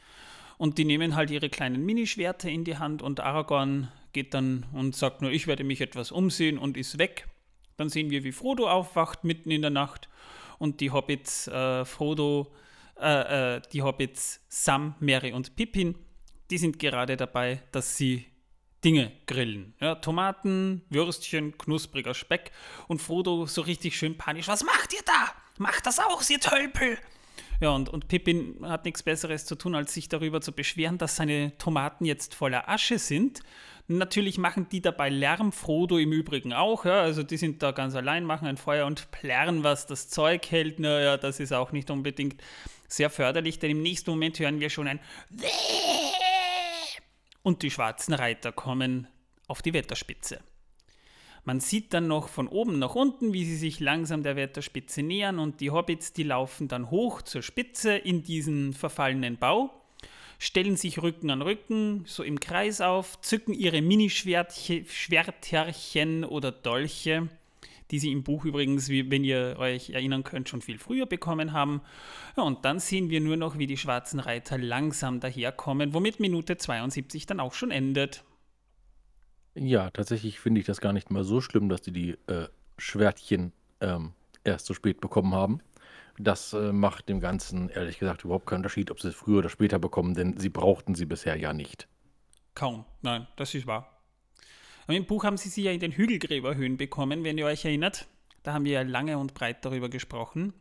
Und 0.57 0.77
die 0.77 0.85
nehmen 0.85 1.15
halt 1.15 1.29
ihre 1.29 1.49
kleinen 1.49 1.85
Minischwerte 1.85 2.49
in 2.49 2.63
die 2.63 2.77
Hand 2.77 3.01
und 3.01 3.19
Aragorn 3.19 3.91
geht 4.13 4.33
dann 4.33 4.65
und 4.73 4.95
sagt 4.95 5.21
nur, 5.21 5.31
ich 5.31 5.45
werde 5.45 5.63
mich 5.63 5.81
etwas 5.81 6.11
umsehen 6.11 6.57
und 6.57 6.77
ist 6.77 6.97
weg. 6.97 7.27
Dann 7.77 7.89
sehen 7.89 8.09
wir, 8.09 8.23
wie 8.23 8.31
Frodo 8.31 8.69
aufwacht 8.69 9.23
mitten 9.23 9.51
in 9.51 9.61
der 9.61 9.71
Nacht 9.71 10.09
und 10.59 10.79
die 10.79 10.91
Hobbits 10.91 11.47
äh, 11.47 11.85
Frodo, 11.85 12.53
äh, 12.99 13.55
äh, 13.57 13.61
die 13.73 13.81
Hobbits 13.81 14.41
Sam, 14.47 14.95
Mary 14.99 15.33
und 15.33 15.55
Pippin, 15.55 15.95
die 16.49 16.57
sind 16.57 16.79
gerade 16.79 17.17
dabei, 17.17 17.61
dass 17.71 17.97
sie 17.97 18.25
Dinge 18.83 19.11
grillen. 19.25 19.73
Ja, 19.81 19.95
Tomaten, 19.95 20.83
Würstchen, 20.89 21.57
knuspriger 21.57 22.13
Speck 22.13 22.51
und 22.87 23.01
Frodo 23.01 23.45
so 23.47 23.61
richtig 23.61 23.97
schön 23.97 24.17
panisch. 24.17 24.47
Was 24.47 24.63
macht 24.63 24.93
ihr 24.93 25.01
da? 25.05 25.33
Macht 25.57 25.85
das 25.85 25.99
auch, 25.99 26.21
ihr 26.29 26.39
Tölpel! 26.39 26.97
Ja, 27.61 27.69
und, 27.69 27.89
und 27.89 28.07
Pippin 28.07 28.57
hat 28.63 28.85
nichts 28.85 29.01
Besseres 29.01 29.45
zu 29.45 29.55
tun, 29.55 29.75
als 29.75 29.93
sich 29.93 30.09
darüber 30.09 30.41
zu 30.41 30.51
beschweren, 30.51 30.97
dass 30.97 31.15
seine 31.15 31.57
Tomaten 31.57 32.05
jetzt 32.05 32.35
voller 32.35 32.69
Asche 32.69 32.99
sind 32.99 33.41
Natürlich 33.87 34.39
machen 34.39 34.67
die 34.71 34.81
dabei 34.81 35.09
Lärm, 35.09 35.51
Frodo 35.51 35.97
im 35.97 36.11
Übrigen 36.11 36.53
auch. 36.53 36.85
Ja? 36.85 37.01
Also 37.01 37.21
die 37.21 37.37
sind 37.37 37.61
da 37.61 37.71
ganz 37.71 37.95
allein, 37.95 38.23
machen 38.23 38.47
ein 38.47 38.57
Feuer 38.57 38.87
und 38.87 39.11
plärren, 39.11 39.63
was 39.63 39.85
das 39.85 40.09
Zeug 40.09 40.49
hält. 40.49 40.79
Naja, 40.79 41.17
das 41.17 41.39
ist 41.39 41.53
auch 41.53 41.71
nicht 41.71 41.91
unbedingt 41.91 42.41
sehr 42.87 43.09
förderlich, 43.09 43.59
denn 43.59 43.71
im 43.71 43.81
nächsten 43.81 44.09
Moment 44.09 44.39
hören 44.39 44.59
wir 44.59 44.69
schon 44.69 44.87
ein 44.87 44.99
und 47.45 47.61
die 47.61 47.69
schwarzen 47.69 48.15
Reiter 48.15 48.51
kommen 48.51 49.07
auf 49.47 49.61
die 49.61 49.73
Wetterspitze. 49.73 50.39
Man 51.43 51.59
sieht 51.59 51.93
dann 51.93 52.07
noch 52.07 52.27
von 52.27 52.47
oben 52.47 52.79
nach 52.79 52.95
unten, 52.95 53.33
wie 53.33 53.45
sie 53.45 53.55
sich 53.55 53.79
langsam 53.79 54.23
der 54.23 54.35
Wetterspitze 54.35 55.03
nähern 55.03 55.37
und 55.37 55.61
die 55.61 55.69
Hobbits, 55.69 56.11
die 56.11 56.23
laufen 56.23 56.67
dann 56.67 56.89
hoch 56.89 57.21
zur 57.21 57.43
Spitze 57.43 57.95
in 57.95 58.23
diesen 58.23 58.73
verfallenen 58.73 59.37
Bau 59.37 59.69
stellen 60.39 60.77
sich 60.77 61.01
Rücken 61.01 61.29
an 61.29 61.41
Rücken, 61.41 62.03
so 62.05 62.23
im 62.23 62.39
Kreis 62.39 62.79
auf, 62.81 63.21
zücken 63.21 63.53
ihre 63.53 63.81
Mini-Schwerterchen 63.81 66.25
oder 66.25 66.51
Dolche, 66.51 67.29
die 67.91 67.99
sie 67.99 68.11
im 68.11 68.23
Buch 68.23 68.45
übrigens, 68.45 68.89
wenn 68.89 69.23
ihr 69.23 69.57
euch 69.59 69.91
erinnern 69.91 70.23
könnt, 70.23 70.49
schon 70.49 70.61
viel 70.61 70.79
früher 70.79 71.05
bekommen 71.05 71.53
haben. 71.53 71.81
Ja, 72.35 72.43
und 72.43 72.65
dann 72.65 72.79
sehen 72.79 73.09
wir 73.09 73.21
nur 73.21 73.37
noch, 73.37 73.57
wie 73.57 73.67
die 73.67 73.77
schwarzen 73.77 74.19
Reiter 74.19 74.57
langsam 74.57 75.19
daherkommen, 75.19 75.93
womit 75.93 76.19
Minute 76.19 76.57
72 76.57 77.25
dann 77.25 77.39
auch 77.39 77.53
schon 77.53 77.71
endet. 77.71 78.23
Ja, 79.53 79.89
tatsächlich 79.89 80.39
finde 80.39 80.59
ich 80.59 80.67
das 80.67 80.81
gar 80.81 80.93
nicht 80.93 81.11
mal 81.11 81.23
so 81.23 81.41
schlimm, 81.41 81.69
dass 81.69 81.81
die 81.81 81.93
die 81.93 82.11
äh, 82.27 82.47
Schwertchen 82.77 83.53
ähm, 83.79 84.11
erst 84.43 84.65
so 84.65 84.73
spät 84.73 84.99
bekommen 84.99 85.33
haben. 85.33 85.61
Das 86.17 86.53
äh, 86.53 86.71
macht 86.71 87.09
dem 87.09 87.19
Ganzen 87.19 87.69
ehrlich 87.69 87.99
gesagt 87.99 88.23
überhaupt 88.23 88.45
keinen 88.45 88.59
Unterschied, 88.59 88.89
ob 88.89 89.01
sie 89.01 89.09
es 89.09 89.15
früher 89.15 89.39
oder 89.39 89.49
später 89.49 89.79
bekommen, 89.79 90.13
denn 90.13 90.37
sie 90.37 90.49
brauchten 90.49 90.95
sie 90.95 91.05
bisher 91.05 91.35
ja 91.35 91.51
nicht. 91.51 91.87
Kaum, 92.53 92.85
nein, 93.01 93.27
das 93.35 93.53
ist 93.53 93.67
wahr. 93.67 94.01
Und 94.87 94.95
Im 94.95 95.05
Buch 95.05 95.23
haben 95.25 95.37
sie 95.37 95.49
sie 95.49 95.63
ja 95.63 95.71
in 95.71 95.79
den 95.79 95.91
Hügelgräberhöhen 95.91 96.77
bekommen, 96.77 97.23
wenn 97.23 97.37
ihr 97.37 97.45
euch 97.45 97.65
erinnert. 97.65 98.07
Da 98.43 98.53
haben 98.53 98.65
wir 98.65 98.71
ja 98.71 98.81
lange 98.83 99.17
und 99.17 99.33
breit 99.33 99.65
darüber 99.65 99.89
gesprochen. 99.89 100.53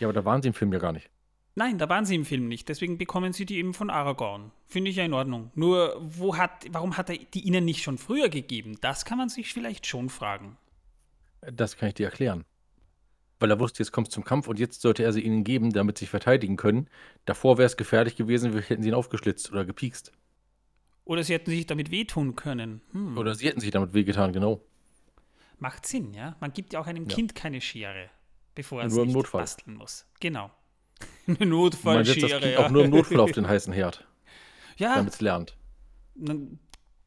Ja, 0.00 0.08
aber 0.08 0.14
da 0.14 0.24
waren 0.24 0.42
sie 0.42 0.48
im 0.48 0.54
Film 0.54 0.72
ja 0.72 0.78
gar 0.78 0.92
nicht. 0.92 1.08
Nein, 1.54 1.78
da 1.78 1.88
waren 1.88 2.04
sie 2.04 2.16
im 2.16 2.24
Film 2.24 2.48
nicht. 2.48 2.68
Deswegen 2.68 2.98
bekommen 2.98 3.32
sie 3.32 3.46
die 3.46 3.58
eben 3.58 3.74
von 3.74 3.90
Aragorn. 3.90 4.50
Finde 4.66 4.90
ich 4.90 4.96
ja 4.96 5.04
in 5.04 5.12
Ordnung. 5.12 5.52
Nur, 5.54 5.94
wo 6.00 6.36
hat, 6.36 6.64
warum 6.70 6.96
hat 6.96 7.10
er 7.10 7.16
die 7.16 7.42
ihnen 7.42 7.64
nicht 7.64 7.82
schon 7.82 7.98
früher 7.98 8.28
gegeben? 8.28 8.76
Das 8.80 9.04
kann 9.04 9.18
man 9.18 9.28
sich 9.28 9.52
vielleicht 9.52 9.86
schon 9.86 10.08
fragen. 10.08 10.56
Das 11.42 11.76
kann 11.76 11.88
ich 11.88 11.94
dir 11.94 12.06
erklären 12.06 12.44
weil 13.44 13.50
er 13.50 13.60
wusste, 13.60 13.82
jetzt 13.82 13.92
kommt 13.92 14.08
es 14.08 14.14
zum 14.14 14.24
Kampf 14.24 14.48
und 14.48 14.58
jetzt 14.58 14.80
sollte 14.80 15.02
er 15.02 15.12
sie 15.12 15.20
ihnen 15.20 15.44
geben, 15.44 15.70
damit 15.70 15.98
sie 15.98 16.04
sich 16.04 16.10
verteidigen 16.10 16.56
können. 16.56 16.88
Davor 17.26 17.58
wäre 17.58 17.66
es 17.66 17.76
gefährlich 17.76 18.16
gewesen, 18.16 18.54
wir 18.54 18.62
hätten 18.62 18.82
sie 18.82 18.88
ihn 18.88 18.94
aufgeschlitzt 18.94 19.52
oder 19.52 19.66
gepiekst. 19.66 20.12
Oder 21.04 21.22
sie 21.22 21.34
hätten 21.34 21.50
sich 21.50 21.66
damit 21.66 21.90
wehtun 21.90 22.36
können. 22.36 22.80
Hm. 22.92 23.18
Oder 23.18 23.34
sie 23.34 23.46
hätten 23.46 23.60
sich 23.60 23.70
damit 23.70 23.92
wehgetan, 23.92 24.32
genau. 24.32 24.62
Macht 25.58 25.84
Sinn, 25.84 26.14
ja? 26.14 26.36
Man 26.40 26.54
gibt 26.54 26.72
ja 26.72 26.80
auch 26.80 26.86
einem 26.86 27.06
ja. 27.06 27.14
Kind 27.14 27.34
keine 27.34 27.60
Schere, 27.60 28.08
bevor 28.54 28.80
er 28.80 28.88
nur 28.88 29.04
Notfall. 29.04 29.42
basteln 29.42 29.76
muss. 29.76 30.06
Genau. 30.20 30.50
Eine 31.26 31.44
Notfallschere. 31.44 31.96
Man 31.96 32.04
setzt 32.06 32.22
das 32.22 32.40
kind 32.40 32.52
ja. 32.54 32.58
auch 32.60 32.70
nur 32.70 32.84
im 32.84 32.90
Notfall 32.92 33.20
auf 33.20 33.32
den 33.32 33.46
heißen 33.48 33.74
Herd. 33.74 34.06
Ja. 34.78 34.94
Damit 34.94 35.12
es 35.12 35.20
lernt. 35.20 35.54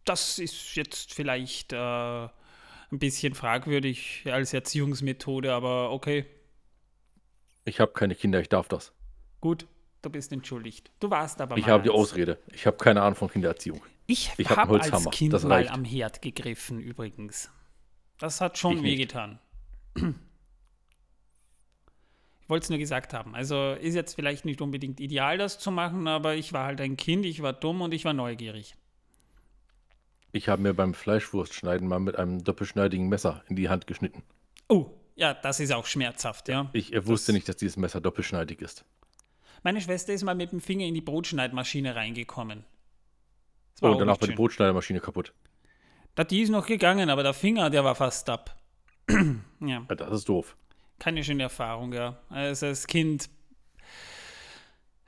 Das 0.05 0.37
ist 0.37 0.75
jetzt 0.75 1.15
vielleicht 1.15 1.73
äh, 1.73 1.77
ein 1.77 2.99
bisschen 2.99 3.33
fragwürdig 3.33 4.23
als 4.25 4.53
Erziehungsmethode, 4.53 5.51
aber 5.51 5.91
okay. 5.91 6.27
Ich 7.67 7.81
habe 7.81 7.91
keine 7.91 8.15
Kinder, 8.15 8.39
ich 8.39 8.47
darf 8.47 8.69
das. 8.69 8.93
Gut, 9.41 9.67
du 10.01 10.09
bist 10.09 10.31
entschuldigt. 10.31 10.89
Du 11.01 11.09
warst 11.09 11.41
aber 11.41 11.57
Ich 11.57 11.67
habe 11.67 11.83
die 11.83 11.89
Ausrede. 11.89 12.39
Ich 12.53 12.65
habe 12.65 12.77
keine 12.77 13.01
Ahnung 13.01 13.15
von 13.15 13.29
Kindererziehung. 13.29 13.81
Ich, 14.05 14.31
ich 14.37 14.49
habe 14.49 14.61
hab 14.61 14.93
als 14.93 15.09
Kind 15.11 15.33
das 15.33 15.43
mal 15.43 15.67
am 15.67 15.83
Herd 15.83 16.21
gegriffen 16.21 16.79
übrigens. 16.79 17.51
Das 18.17 18.39
hat 18.39 18.57
schon 18.57 18.83
wehgetan. 18.83 19.39
Ich 22.41 22.49
wollte 22.49 22.63
es 22.63 22.69
nur 22.69 22.79
gesagt 22.79 23.13
haben. 23.13 23.35
Also 23.35 23.73
ist 23.73 23.93
jetzt 23.93 24.13
vielleicht 24.15 24.45
nicht 24.45 24.61
unbedingt 24.61 25.01
ideal, 25.01 25.37
das 25.37 25.59
zu 25.59 25.69
machen, 25.69 26.07
aber 26.07 26.35
ich 26.35 26.53
war 26.53 26.67
halt 26.67 26.79
ein 26.79 26.95
Kind, 26.95 27.25
ich 27.25 27.41
war 27.41 27.51
dumm 27.51 27.81
und 27.81 27.93
ich 27.93 28.05
war 28.05 28.13
neugierig. 28.13 28.77
Ich 30.31 30.47
habe 30.47 30.61
mir 30.61 30.73
beim 30.73 30.93
Fleischwurstschneiden 30.93 31.85
mal 31.89 31.99
mit 31.99 32.15
einem 32.15 32.45
doppelschneidigen 32.45 33.09
Messer 33.09 33.43
in 33.49 33.57
die 33.57 33.67
Hand 33.67 33.85
geschnitten. 33.85 34.23
Oh, 34.69 34.96
ja, 35.17 35.33
das 35.33 35.59
ist 35.59 35.73
auch 35.73 35.85
schmerzhaft, 35.85 36.47
ja. 36.47 36.69
Ich 36.73 36.91
wusste 37.05 37.31
das 37.31 37.33
nicht, 37.33 37.49
dass 37.49 37.57
dieses 37.57 37.75
Messer 37.75 37.99
doppelschneidig 37.99 38.61
ist. 38.61 38.85
Meine 39.63 39.81
Schwester 39.81 40.13
ist 40.13 40.23
mal 40.23 40.35
mit 40.35 40.51
dem 40.51 40.61
Finger 40.61 40.85
in 40.85 40.93
die 40.93 41.01
Brotschneidmaschine 41.01 41.95
reingekommen. 41.95 42.63
Oh, 43.81 43.89
und 43.89 43.99
danach 43.99 44.21
war 44.21 44.27
die 44.27 44.35
Brotschneidmaschine 44.35 44.99
kaputt. 44.99 45.33
Da, 46.15 46.23
die 46.23 46.41
ist 46.41 46.49
noch 46.49 46.65
gegangen, 46.65 47.09
aber 47.09 47.23
der 47.23 47.33
Finger, 47.33 47.69
der 47.69 47.83
war 47.83 47.95
fast 47.95 48.29
ab. 48.29 48.57
ja. 49.09 49.17
ja. 49.61 49.95
Das 49.95 50.11
ist 50.11 50.29
doof. 50.29 50.55
Keine 50.99 51.23
schöne 51.23 51.43
Erfahrung, 51.43 51.93
ja. 51.93 52.17
Also 52.29 52.67
als 52.67 52.87
Kind 52.87 53.29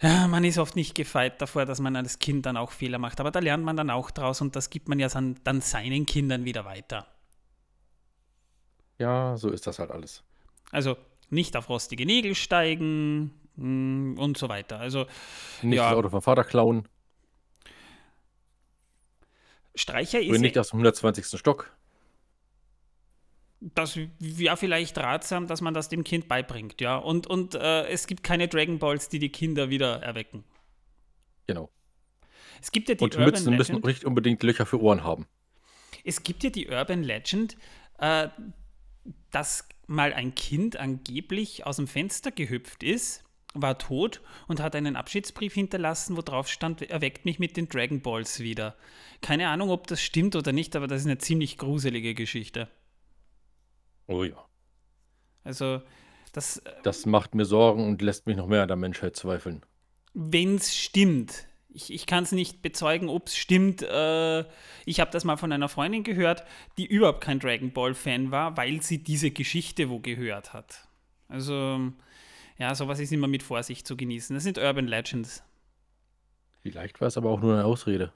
ja, 0.02 0.28
man 0.28 0.46
ist 0.46 0.58
oft 0.58 0.76
nicht 0.78 0.96
gefeit 0.96 1.42
davor, 1.42 1.66
dass 1.66 1.82
man 1.82 1.96
als 1.96 2.20
Kind 2.20 2.46
dann 2.46 2.56
auch 2.56 2.72
Fehler 2.72 3.00
macht. 3.00 3.20
Aber 3.20 3.32
da 3.32 3.40
lernt 3.40 3.66
man 3.66 3.76
dann 3.76 3.90
auch 3.90 4.12
draus 4.12 4.40
und 4.40 4.56
das 4.56 4.70
gibt 4.70 4.88
man 4.88 4.98
ja 4.98 5.10
dann 5.10 5.62
seinen 5.62 6.06
Kindern 6.06 6.46
wieder 6.46 6.64
weiter. 6.64 7.06
Ja, 9.00 9.38
so 9.38 9.50
ist 9.50 9.66
das 9.66 9.80
halt 9.80 9.92
alles. 9.92 10.24
Also 10.72 10.98
nicht 11.30 11.56
auf 11.56 11.70
rostige 11.70 12.06
Nägel 12.06 12.36
steigen 12.36 13.32
mm, 13.56 14.20
und 14.20 14.38
so 14.38 14.50
weiter. 14.50 14.80
Also 14.80 15.08
nicht 15.62 15.78
ja, 15.78 15.90
das 15.90 15.98
Auto 15.98 16.10
vom 16.10 16.22
Vater 16.22 16.44
klauen. 16.44 16.88
Streicher 19.74 20.20
ist. 20.20 20.30
Und 20.30 20.42
nicht 20.42 20.58
aus 20.58 20.70
dem 20.70 20.78
120. 20.80 21.40
Stock 21.40 21.72
das 23.62 24.00
wäre 24.20 24.58
vielleicht 24.58 24.98
ratsam, 24.98 25.48
dass 25.48 25.62
man 25.62 25.74
das 25.74 25.90
dem 25.90 26.04
Kind 26.04 26.28
beibringt, 26.28 26.80
ja. 26.80 26.98
Und, 26.98 27.28
und 27.28 27.56
äh, 27.56 27.88
es 27.88 28.08
gibt 28.08 28.24
keine 28.24 28.48
Dragon 28.48 28.80
Balls, 28.80 29.10
die 29.10 29.20
die 29.20 29.30
Kinder 29.30 29.70
wieder 29.70 30.02
erwecken. 30.02 30.44
Genau. 31.48 31.70
Es 32.62 32.72
gibt 32.72 32.90
ja 32.90 32.96
die 32.96 33.04
und 33.04 33.16
Urban 33.16 33.26
Mützen 33.26 33.52
Legend, 33.52 33.58
müssen 33.58 33.86
nicht 33.86 34.06
unbedingt 34.06 34.44
Löcher 34.44 34.66
für 34.66 34.82
Ohren 34.82 35.04
haben. 35.04 35.28
Es 36.04 36.24
gibt 36.24 36.44
ja 36.44 36.50
die 36.50 36.70
Urban 36.70 37.04
Legend, 37.04 37.58
äh, 38.00 38.30
dass 39.32 39.68
mal 39.88 40.14
ein 40.14 40.36
Kind 40.36 40.78
angeblich 40.78 41.66
aus 41.66 41.78
dem 41.78 41.88
Fenster 41.88 42.32
gehüpft 42.32 42.84
ist, 42.84 43.24
war 43.54 43.78
tot 43.78 44.22
und 44.48 44.62
hat 44.62 44.76
einen 44.76 44.96
Abschiedsbrief 44.96 45.54
hinterlassen, 45.54 46.16
wo 46.16 46.22
drauf 46.22 46.48
stand, 46.48 46.84
er 46.84 47.02
weckt 47.02 47.26
mich 47.26 47.40
mit 47.40 47.58
den 47.58 47.68
Dragon 47.68 48.02
Balls 48.02 48.40
wieder. 48.40 48.76
Keine 49.22 49.50
Ahnung, 49.50 49.70
ob 49.70 49.88
das 49.88 50.02
stimmt 50.02 50.36
oder 50.36 50.52
nicht, 50.52 50.76
aber 50.76 50.88
das 50.88 51.02
ist 51.02 51.08
eine 51.08 51.18
ziemlich 51.18 51.58
gruselige 51.58 52.14
Geschichte. 52.14 52.70
Oh 54.08 54.24
ja. 54.24 54.46
Also, 55.44 55.82
das. 56.32 56.62
Das 56.84 57.06
macht 57.06 57.34
mir 57.34 57.46
Sorgen 57.46 57.88
und 57.88 58.02
lässt 58.02 58.28
mich 58.28 58.38
noch 58.38 58.48
mehr 58.48 58.62
an 58.64 58.68
der 58.68 58.78
Menschheit 58.78 59.16
zweifeln. 59.16 59.66
Wenn 60.14 60.56
es 60.56 60.76
stimmt. 60.76 61.48
Ich, 61.72 61.94
ich 61.94 62.06
kann 62.08 62.24
es 62.24 62.32
nicht 62.32 62.62
bezeugen, 62.62 63.10
ob 63.10 63.28
es 63.28 63.38
stimmt. 63.38 63.84
Äh, 63.84 64.40
ich 64.86 65.00
habe 65.00 65.12
das 65.12 65.24
mal 65.24 65.38
von 65.38 65.52
einer 65.52 65.70
Freundin 65.70 66.04
gehört, 66.04 66.44
die 66.78 66.86
überhaupt 66.86 67.22
kein 67.22 67.40
Dragon 67.40 67.72
Ball-Fan 67.72 68.32
war, 68.32 68.58
weil 68.58 68.82
sie 68.82 69.04
diese 69.04 69.32
Geschichte 69.32 69.90
wo 69.90 70.00
gehört 70.00 70.54
hat. 70.54 70.88
Also, 71.28 71.92
ja, 72.58 72.74
sowas 72.74 73.00
ist 73.00 73.12
immer 73.12 73.28
mit 73.28 73.44
Vorsicht 73.44 73.86
zu 73.86 73.96
genießen. 73.96 74.34
Das 74.34 74.44
sind 74.44 74.58
Urban 74.58 74.88
Legends. 74.88 75.44
Vielleicht 76.62 77.00
war 77.02 77.08
es 77.08 77.18
aber 77.18 77.30
auch 77.30 77.40
nur 77.40 77.54
eine 77.54 77.66
Ausrede. 77.66 78.12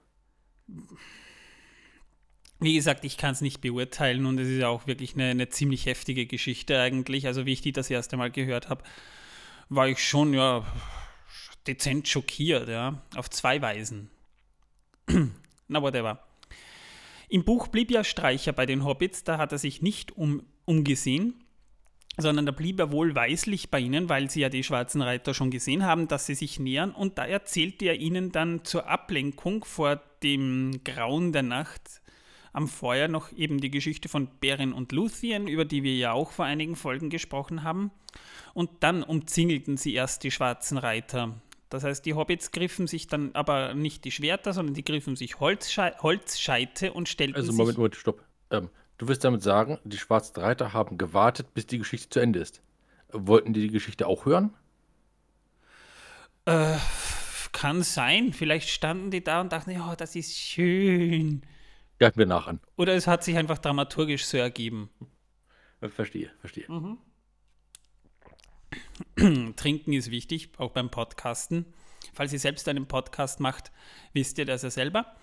Wie 2.60 2.74
gesagt, 2.74 3.06
ich 3.06 3.18
kann 3.18 3.34
es 3.34 3.42
nicht 3.42 3.62
beurteilen 3.62 4.26
und 4.26 4.40
es 4.40 4.48
ist 4.48 4.60
ja 4.60 4.68
auch 4.68 4.88
wirklich 4.88 5.14
eine, 5.16 5.30
eine, 5.30 5.50
ziemlich 5.50 5.86
heftige 5.86 6.26
Geschichte 6.26 6.80
eigentlich. 6.80 7.28
Also 7.28 7.46
wie 7.46 7.54
ich 7.54 7.62
die 7.62 7.72
das 7.72 7.90
erste 7.90 8.18
Mal 8.18 8.32
gehört 8.32 8.70
habe, 8.70 8.84
war 9.70 9.88
ich 9.88 10.00
schon 10.00 10.34
ja 10.34 10.66
dezent 11.67 12.08
schockiert, 12.08 12.67
ja, 12.70 13.01
auf 13.15 13.29
zwei 13.29 13.62
Weisen. 13.62 14.10
Na, 15.67 15.82
whatever. 15.82 16.24
Im 17.29 17.43
Buch 17.43 17.67
blieb 17.67 17.89
ja 17.91 18.03
Streicher 18.03 18.53
bei 18.53 18.65
den 18.65 18.86
Hobbits, 18.86 19.24
da 19.24 19.38
hat 19.38 19.51
er 19.51 19.58
sich 19.58 19.82
nicht 19.82 20.12
um, 20.15 20.43
umgesehen 20.65 21.43
sondern 22.17 22.46
da 22.46 22.51
blieb 22.51 22.79
er 22.79 22.91
wohlweislich 22.91 23.72
bei 23.72 23.79
ihnen, 23.79 24.08
weil 24.08 24.29
sie 24.29 24.41
ja 24.41 24.50
die 24.50 24.63
schwarzen 24.63 25.01
Reiter 25.01 25.34
schon 25.34 25.50
gesehen 25.50 25.84
haben, 25.84 26.08
dass 26.08 26.25
sie 26.25 26.36
sich 26.36 26.60
nähern. 26.60 26.91
Und 26.91 27.17
da 27.17 27.25
erzählte 27.25 27.86
er 27.86 28.00
ihnen 28.00 28.32
dann 28.32 28.63
zur 28.65 28.88
Ablenkung 28.88 29.65
vor 29.65 30.01
dem 30.22 30.82
Grauen 30.84 31.32
der 31.32 31.43
Nacht 31.43 32.01
am 32.55 32.67
Feuer 32.67 33.08
noch 33.08 33.32
eben 33.32 33.60
die 33.60 33.72
Geschichte 33.72 34.10
von 34.10 34.27
Beren 34.39 34.74
und 34.74 34.91
Luthien, 34.91 35.48
über 35.48 35.65
die 35.65 35.82
wir 35.82 35.96
ja 35.96 36.12
auch 36.12 36.32
vor 36.32 36.46
einigen 36.46 36.75
Folgen 36.75 37.10
gesprochen 37.10 37.63
haben. 37.63 37.89
Und 38.53 38.70
dann 38.82 39.01
umzingelten 39.01 39.77
sie 39.77 39.96
erst 39.96 40.24
die 40.24 40.29
schwarzen 40.29 40.77
Reiter. 40.77 41.41
Das 41.74 41.84
heißt, 41.84 42.06
die 42.06 42.13
Hobbits 42.13 42.51
griffen 42.51 42.88
sich 42.88 43.08
dann 43.08 43.32
aber 43.34 43.74
nicht 43.74 44.06
die 44.06 44.12
Schwerter, 44.12 44.53
sondern 44.53 44.74
die 44.74 44.84
griffen 44.84 45.15
sich 45.15 45.39
Holzschei 45.39 45.94
Holzscheite 46.01 46.94
und 46.94 47.10
stellten 47.10 47.36
also, 47.36 47.51
sich... 47.51 47.60
Also 47.60 47.62
Moment, 47.62 47.77
Moment, 47.77 47.96
stopp. 47.96 48.24
Ähm, 48.51 48.70
Du 48.98 49.08
wirst 49.08 49.24
damit 49.24 49.42
sagen, 49.42 49.80
die 49.84 49.98
schwarzen 49.98 50.39
Reiter 50.39 50.74
haben 50.74 50.98
gewartet, 50.98 51.53
bis 51.53 51.65
die 51.68 51.77
Geschichte 51.77 52.10
zu 52.10 52.20
Ende 52.20 52.39
ist. 52.39 52.62
Wollten 53.12 53.53
die 53.53 53.62
die 53.62 53.72
Geschichte 53.72 54.08
auch 54.08 54.25
hören? 54.25 54.53
Äh, 56.46 56.77
kann 57.51 57.84
sein. 57.84 58.34
Vielleicht 58.34 58.70
standen 58.70 59.12
die 59.12 59.24
da 59.24 59.42
und 59.42 59.51
dachten, 59.51 59.72
ja, 59.72 59.96
das 59.96 60.15
ist 60.15 60.38
schön. 60.38 61.42
Greifen 62.00 62.18
wir 62.18 62.25
nach 62.25 62.48
an. 62.48 62.60
Oder 62.75 62.96
es 62.96 63.08
hat 63.08 63.24
sich 63.24 63.36
einfach 63.36 63.58
dramaturgisch 63.58 64.25
so 64.25 64.38
ergeben. 64.38 64.89
Verstehe, 65.82 66.32
verstehe. 66.39 66.65
Mhm. 66.70 66.98
Trinken 69.56 69.94
ist 69.94 70.12
wichtig, 70.12 70.50
auch 70.58 70.72
beim 70.72 70.90
Podcasten. 70.90 71.66
Falls 72.14 72.34
ihr 72.34 72.40
selbst 72.40 72.68
einen 72.68 72.86
Podcast 72.86 73.40
macht, 73.40 73.72
wisst 74.14 74.38
ihr 74.38 74.46
das 74.46 74.64
ja 74.64 74.70
selber. 74.70 75.16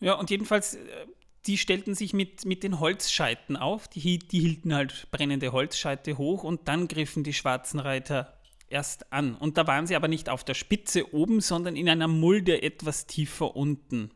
Ja, 0.00 0.14
und 0.14 0.30
jedenfalls 0.30 0.74
äh, 0.74 1.06
die 1.46 1.58
stellten 1.58 1.94
sich 1.94 2.12
mit, 2.12 2.44
mit 2.44 2.62
den 2.62 2.80
Holzscheiten 2.80 3.56
auf, 3.56 3.88
die, 3.88 4.18
die 4.18 4.40
hielten 4.40 4.74
halt 4.74 5.08
brennende 5.10 5.52
Holzscheite 5.52 6.18
hoch 6.18 6.44
und 6.44 6.68
dann 6.68 6.86
griffen 6.86 7.24
die 7.24 7.32
schwarzen 7.32 7.80
Reiter 7.80 8.38
erst 8.68 9.12
an. 9.12 9.34
Und 9.34 9.56
da 9.56 9.66
waren 9.66 9.86
sie 9.86 9.96
aber 9.96 10.08
nicht 10.08 10.28
auf 10.28 10.44
der 10.44 10.54
Spitze 10.54 11.14
oben, 11.14 11.40
sondern 11.40 11.76
in 11.76 11.88
einer 11.88 12.08
Mulde 12.08 12.62
etwas 12.62 13.06
tiefer 13.06 13.56
unten. 13.56 14.10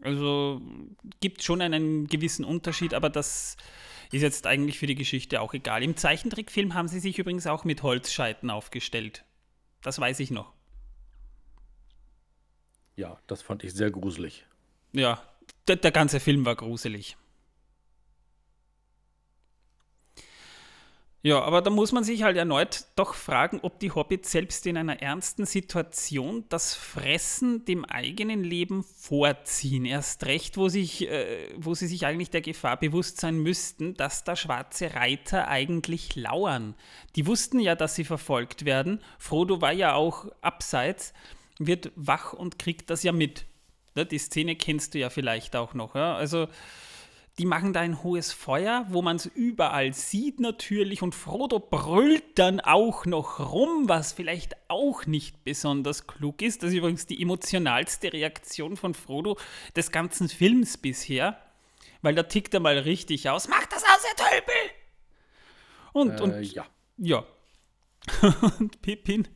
Also 0.00 0.62
gibt 1.20 1.42
schon 1.42 1.60
einen 1.60 2.06
gewissen 2.06 2.44
Unterschied, 2.44 2.94
aber 2.94 3.10
das 3.10 3.56
ist 4.12 4.22
jetzt 4.22 4.46
eigentlich 4.46 4.78
für 4.78 4.86
die 4.86 4.94
Geschichte 4.94 5.40
auch 5.40 5.54
egal. 5.54 5.82
Im 5.82 5.96
Zeichentrickfilm 5.96 6.74
haben 6.74 6.88
sie 6.88 7.00
sich 7.00 7.18
übrigens 7.18 7.46
auch 7.46 7.64
mit 7.64 7.82
Holzscheiten 7.82 8.50
aufgestellt. 8.50 9.24
Das 9.82 9.98
weiß 9.98 10.20
ich 10.20 10.30
noch. 10.30 10.52
Ja, 12.96 13.18
das 13.26 13.40
fand 13.42 13.64
ich 13.64 13.72
sehr 13.72 13.90
gruselig. 13.90 14.46
Ja, 14.92 15.22
der, 15.68 15.76
der 15.76 15.92
ganze 15.92 16.20
Film 16.20 16.44
war 16.44 16.56
gruselig. 16.56 17.16
Ja, 21.22 21.42
aber 21.42 21.60
da 21.60 21.68
muss 21.68 21.92
man 21.92 22.02
sich 22.02 22.22
halt 22.22 22.38
erneut 22.38 22.84
doch 22.96 23.12
fragen, 23.12 23.60
ob 23.60 23.78
die 23.78 23.90
Hobbits 23.90 24.30
selbst 24.30 24.66
in 24.66 24.78
einer 24.78 25.02
ernsten 25.02 25.44
Situation 25.44 26.44
das 26.48 26.74
Fressen 26.74 27.66
dem 27.66 27.84
eigenen 27.84 28.42
Leben 28.42 28.82
vorziehen. 28.82 29.84
Erst 29.84 30.24
recht, 30.24 30.56
wo, 30.56 30.70
sich, 30.70 31.08
äh, 31.10 31.50
wo 31.56 31.74
sie 31.74 31.88
sich 31.88 32.06
eigentlich 32.06 32.30
der 32.30 32.40
Gefahr 32.40 32.78
bewusst 32.78 33.20
sein 33.20 33.36
müssten, 33.36 33.92
dass 33.94 34.24
da 34.24 34.34
schwarze 34.34 34.94
Reiter 34.94 35.48
eigentlich 35.48 36.16
lauern. 36.16 36.74
Die 37.16 37.26
wussten 37.26 37.60
ja, 37.60 37.74
dass 37.74 37.96
sie 37.96 38.04
verfolgt 38.04 38.64
werden. 38.64 39.02
Frodo 39.18 39.60
war 39.60 39.72
ja 39.72 39.92
auch 39.92 40.26
abseits, 40.40 41.12
wird 41.58 41.92
wach 41.96 42.32
und 42.32 42.58
kriegt 42.58 42.88
das 42.88 43.02
ja 43.02 43.12
mit. 43.12 43.44
Ne, 43.94 44.06
die 44.06 44.18
Szene 44.18 44.56
kennst 44.56 44.94
du 44.94 44.98
ja 44.98 45.10
vielleicht 45.10 45.54
auch 45.54 45.74
noch. 45.74 45.94
Ja? 45.94 46.14
Also 46.14 46.48
die 47.40 47.46
machen 47.46 47.72
da 47.72 47.80
ein 47.80 48.02
hohes 48.02 48.34
Feuer, 48.34 48.84
wo 48.90 49.00
man 49.00 49.16
es 49.16 49.24
überall 49.24 49.94
sieht 49.94 50.40
natürlich 50.40 51.00
und 51.00 51.14
Frodo 51.14 51.58
brüllt 51.58 52.38
dann 52.38 52.60
auch 52.60 53.06
noch 53.06 53.40
rum, 53.40 53.88
was 53.88 54.12
vielleicht 54.12 54.56
auch 54.68 55.06
nicht 55.06 55.42
besonders 55.42 56.06
klug 56.06 56.42
ist. 56.42 56.62
Das 56.62 56.68
ist 56.68 56.76
übrigens 56.76 57.06
die 57.06 57.22
emotionalste 57.22 58.12
Reaktion 58.12 58.76
von 58.76 58.92
Frodo 58.92 59.38
des 59.74 59.90
ganzen 59.90 60.28
Films 60.28 60.76
bisher, 60.76 61.40
weil 62.02 62.14
da 62.14 62.24
tickt 62.24 62.52
er 62.52 62.60
mal 62.60 62.76
richtig 62.76 63.30
aus. 63.30 63.48
Mach 63.48 63.64
das 63.68 63.84
aus, 63.84 64.04
ihr 64.10 64.16
Tölpel! 64.22 64.54
Und, 65.94 66.20
äh, 66.20 66.22
und 66.22 66.52
ja. 66.52 66.66
Ja. 66.98 67.24
und 68.58 68.82
Pippin 68.82 69.26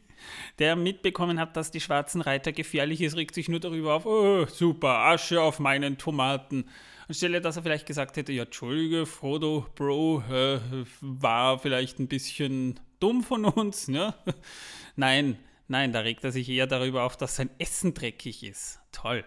der 0.59 0.77
mitbekommen 0.77 1.39
hat, 1.41 1.57
dass 1.57 1.71
die 1.71 1.81
schwarzen 1.81 2.21
Reiter 2.21 2.53
gefährlich 2.53 3.01
ist, 3.01 3.17
regt 3.17 3.35
sich 3.35 3.49
nur 3.49 3.61
darüber 3.61 3.95
auf, 3.95 4.07
oh, 4.07 4.47
super, 4.47 4.99
Asche 4.99 5.41
auf 5.41 5.59
meinen 5.59 5.99
Tomaten. 5.99 6.67
Anstelle, 7.09 7.41
dass 7.41 7.57
er 7.57 7.63
vielleicht 7.63 7.87
gesagt 7.87 8.17
hätte, 8.17 8.33
ja, 8.33 8.45
Entschuldige, 8.45 9.05
Frodo, 9.07 9.67
Bro, 9.75 10.23
äh, 10.31 10.61
war 11.01 11.59
vielleicht 11.59 11.99
ein 11.99 12.09
bisschen 12.09 12.81
dumm 12.99 13.23
von 13.23 13.45
uns, 13.45 13.89
ne? 13.89 14.15
Nein, 14.97 15.39
nein, 15.67 15.93
da 15.93 16.01
regt 16.01 16.23
er 16.25 16.31
sich 16.31 16.49
eher 16.49 16.69
darüber 16.69 17.03
auf, 17.03 17.17
dass 17.17 17.37
sein 17.37 17.51
Essen 17.59 17.95
dreckig 17.95 18.45
ist. 18.45 18.81
Toll. 18.93 19.25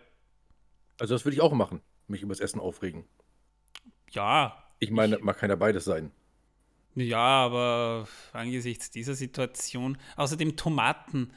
Also 0.98 1.14
das 1.14 1.26
würde 1.26 1.36
ich 1.36 1.42
auch 1.42 1.52
machen, 1.52 1.82
mich 2.08 2.22
über 2.22 2.34
das 2.34 2.40
Essen 2.40 2.60
aufregen. 2.62 3.06
Ja. 4.12 4.64
Ich 4.80 4.92
meine, 4.92 5.18
ich, 5.18 5.38
kann 5.38 5.50
ja 5.50 5.56
beides 5.58 5.84
sein. 5.84 6.12
Ja, 6.98 7.46
aber 7.46 8.08
angesichts 8.34 8.90
dieser 8.90 9.14
Situation, 9.14 10.00
außerdem 10.16 10.56
Tomaten. 10.56 11.32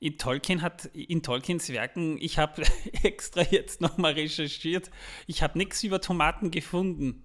In, 0.00 0.18
Tolkien 0.18 0.60
hat, 0.60 0.86
in 0.86 1.22
Tolkiens 1.22 1.68
Werken, 1.68 2.18
ich 2.20 2.38
habe 2.38 2.64
extra 3.04 3.42
jetzt 3.42 3.80
nochmal 3.80 4.14
recherchiert, 4.14 4.90
ich 5.28 5.40
habe 5.40 5.56
nichts 5.56 5.84
über 5.84 6.00
Tomaten 6.00 6.50
gefunden. 6.50 7.24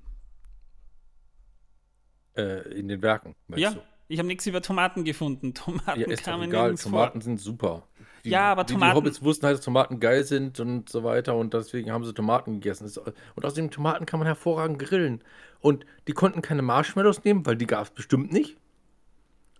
Äh, 2.38 2.72
in 2.78 2.88
den 2.90 3.02
Werken, 3.02 3.36
meinst 3.48 3.64
ja, 3.64 3.72
du? 3.72 3.82
Ich 4.10 4.18
habe 4.18 4.28
nichts 4.28 4.46
über 4.48 4.62
Tomaten 4.62 5.06
gefunden. 5.06 5.54
Tomaten 5.54 6.02
ja, 6.02 6.08
ist 6.08 6.24
kamen 6.24 6.50
egal. 6.50 6.76
Tomaten 6.76 7.22
vor. 7.22 7.22
sind 7.22 7.40
super. 7.40 7.88
Die, 8.26 8.32
ja, 8.32 8.52
aber 8.52 8.66
Tomaten. 8.66 8.92
Die 8.92 8.98
Hobbits 8.98 9.24
wussten 9.24 9.46
halt, 9.46 9.58
dass 9.58 9.64
Tomaten 9.64 10.00
geil 10.00 10.26
sind 10.26 10.60
und 10.60 10.90
so 10.90 11.04
weiter 11.04 11.36
und 11.36 11.54
deswegen 11.54 11.92
haben 11.92 12.04
sie 12.04 12.14
Tomaten 12.14 12.56
gegessen. 12.56 12.92
Und 13.36 13.46
außerdem, 13.46 13.72
Tomaten 13.72 14.06
kann 14.06 14.20
man 14.20 14.26
hervorragend 14.26 14.80
grillen. 14.80 15.24
Und 15.62 15.86
die 16.08 16.14
konnten 16.14 16.42
keine 16.42 16.62
Marshmallows 16.62 17.24
nehmen, 17.24 17.46
weil 17.46 17.56
die 17.56 17.68
gab 17.68 17.86
es 17.86 17.92
bestimmt 17.92 18.34
nicht. 18.34 18.58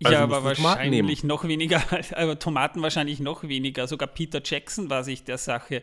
Also 0.02 0.14
ja, 0.14 0.22
aber 0.22 0.44
wahrscheinlich 0.44 1.24
noch 1.24 1.44
weniger, 1.46 1.82
aber 2.16 2.38
Tomaten 2.38 2.82
wahrscheinlich 2.82 3.20
noch 3.20 3.44
weniger. 3.44 3.86
Sogar 3.86 4.08
Peter 4.08 4.40
Jackson 4.42 4.90
war 4.90 5.04
sich 5.04 5.24
der 5.24 5.38
Sache 5.38 5.82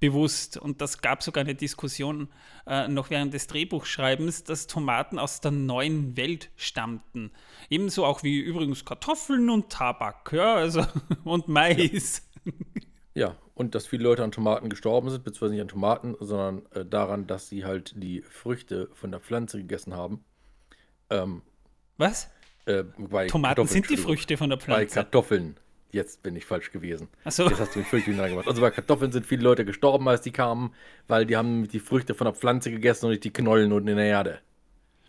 bewusst. 0.00 0.56
Und 0.56 0.80
das 0.80 1.00
gab 1.00 1.22
sogar 1.22 1.42
eine 1.42 1.54
Diskussion 1.54 2.28
äh, 2.66 2.88
noch 2.88 3.10
während 3.10 3.34
des 3.34 3.46
Drehbuchschreibens, 3.46 4.44
dass 4.44 4.66
Tomaten 4.66 5.18
aus 5.18 5.40
der 5.40 5.50
neuen 5.50 6.16
Welt 6.16 6.50
stammten. 6.56 7.32
Ebenso 7.70 8.04
auch 8.04 8.22
wie 8.22 8.38
übrigens 8.38 8.84
Kartoffeln 8.84 9.50
und 9.50 9.70
Tabak, 9.70 10.32
ja, 10.32 10.54
also 10.54 10.84
und 11.24 11.48
Mais. 11.48 12.28
Ja, 13.14 13.36
und 13.54 13.74
dass 13.74 13.86
viele 13.86 14.04
Leute 14.04 14.22
an 14.22 14.30
Tomaten 14.30 14.68
gestorben 14.68 15.10
sind, 15.10 15.24
beziehungsweise 15.24 15.54
nicht 15.54 15.62
an 15.62 15.68
Tomaten, 15.68 16.16
sondern 16.20 16.66
äh, 16.72 16.84
daran, 16.84 17.26
dass 17.26 17.48
sie 17.48 17.64
halt 17.64 17.94
die 17.96 18.22
Früchte 18.22 18.88
von 18.94 19.10
der 19.10 19.20
Pflanze 19.20 19.58
gegessen 19.58 19.94
haben. 19.94 20.24
Ähm, 21.10 21.42
Was? 21.96 22.30
Äh, 22.66 22.84
Tomaten 23.28 23.66
sind 23.66 23.90
die 23.90 23.96
Früchte 23.96 24.36
von 24.36 24.50
der 24.50 24.58
Pflanze. 24.58 24.94
Bei 24.94 25.02
Kartoffeln. 25.02 25.56
Jetzt 25.90 26.22
bin 26.22 26.36
ich 26.36 26.44
falsch 26.44 26.70
gewesen. 26.70 27.08
Ach 27.24 27.32
so. 27.32 27.48
Jetzt 27.48 27.60
hast 27.60 27.74
du 27.74 27.78
mich 27.78 27.88
völlig 27.88 28.04
durcheinander 28.04 28.30
gemacht. 28.30 28.48
Also 28.48 28.60
bei 28.60 28.70
Kartoffeln 28.70 29.10
sind 29.10 29.24
viele 29.24 29.42
Leute 29.42 29.64
gestorben, 29.64 30.06
als 30.08 30.20
die 30.20 30.32
kamen, 30.32 30.74
weil 31.06 31.24
die 31.24 31.36
haben 31.36 31.66
die 31.66 31.80
Früchte 31.80 32.14
von 32.14 32.26
der 32.26 32.34
Pflanze 32.34 32.70
gegessen 32.70 33.06
und 33.06 33.12
nicht 33.12 33.24
die 33.24 33.32
Knollen 33.32 33.72
unten 33.72 33.88
in 33.88 33.96
der 33.96 34.06
Erde. 34.06 34.40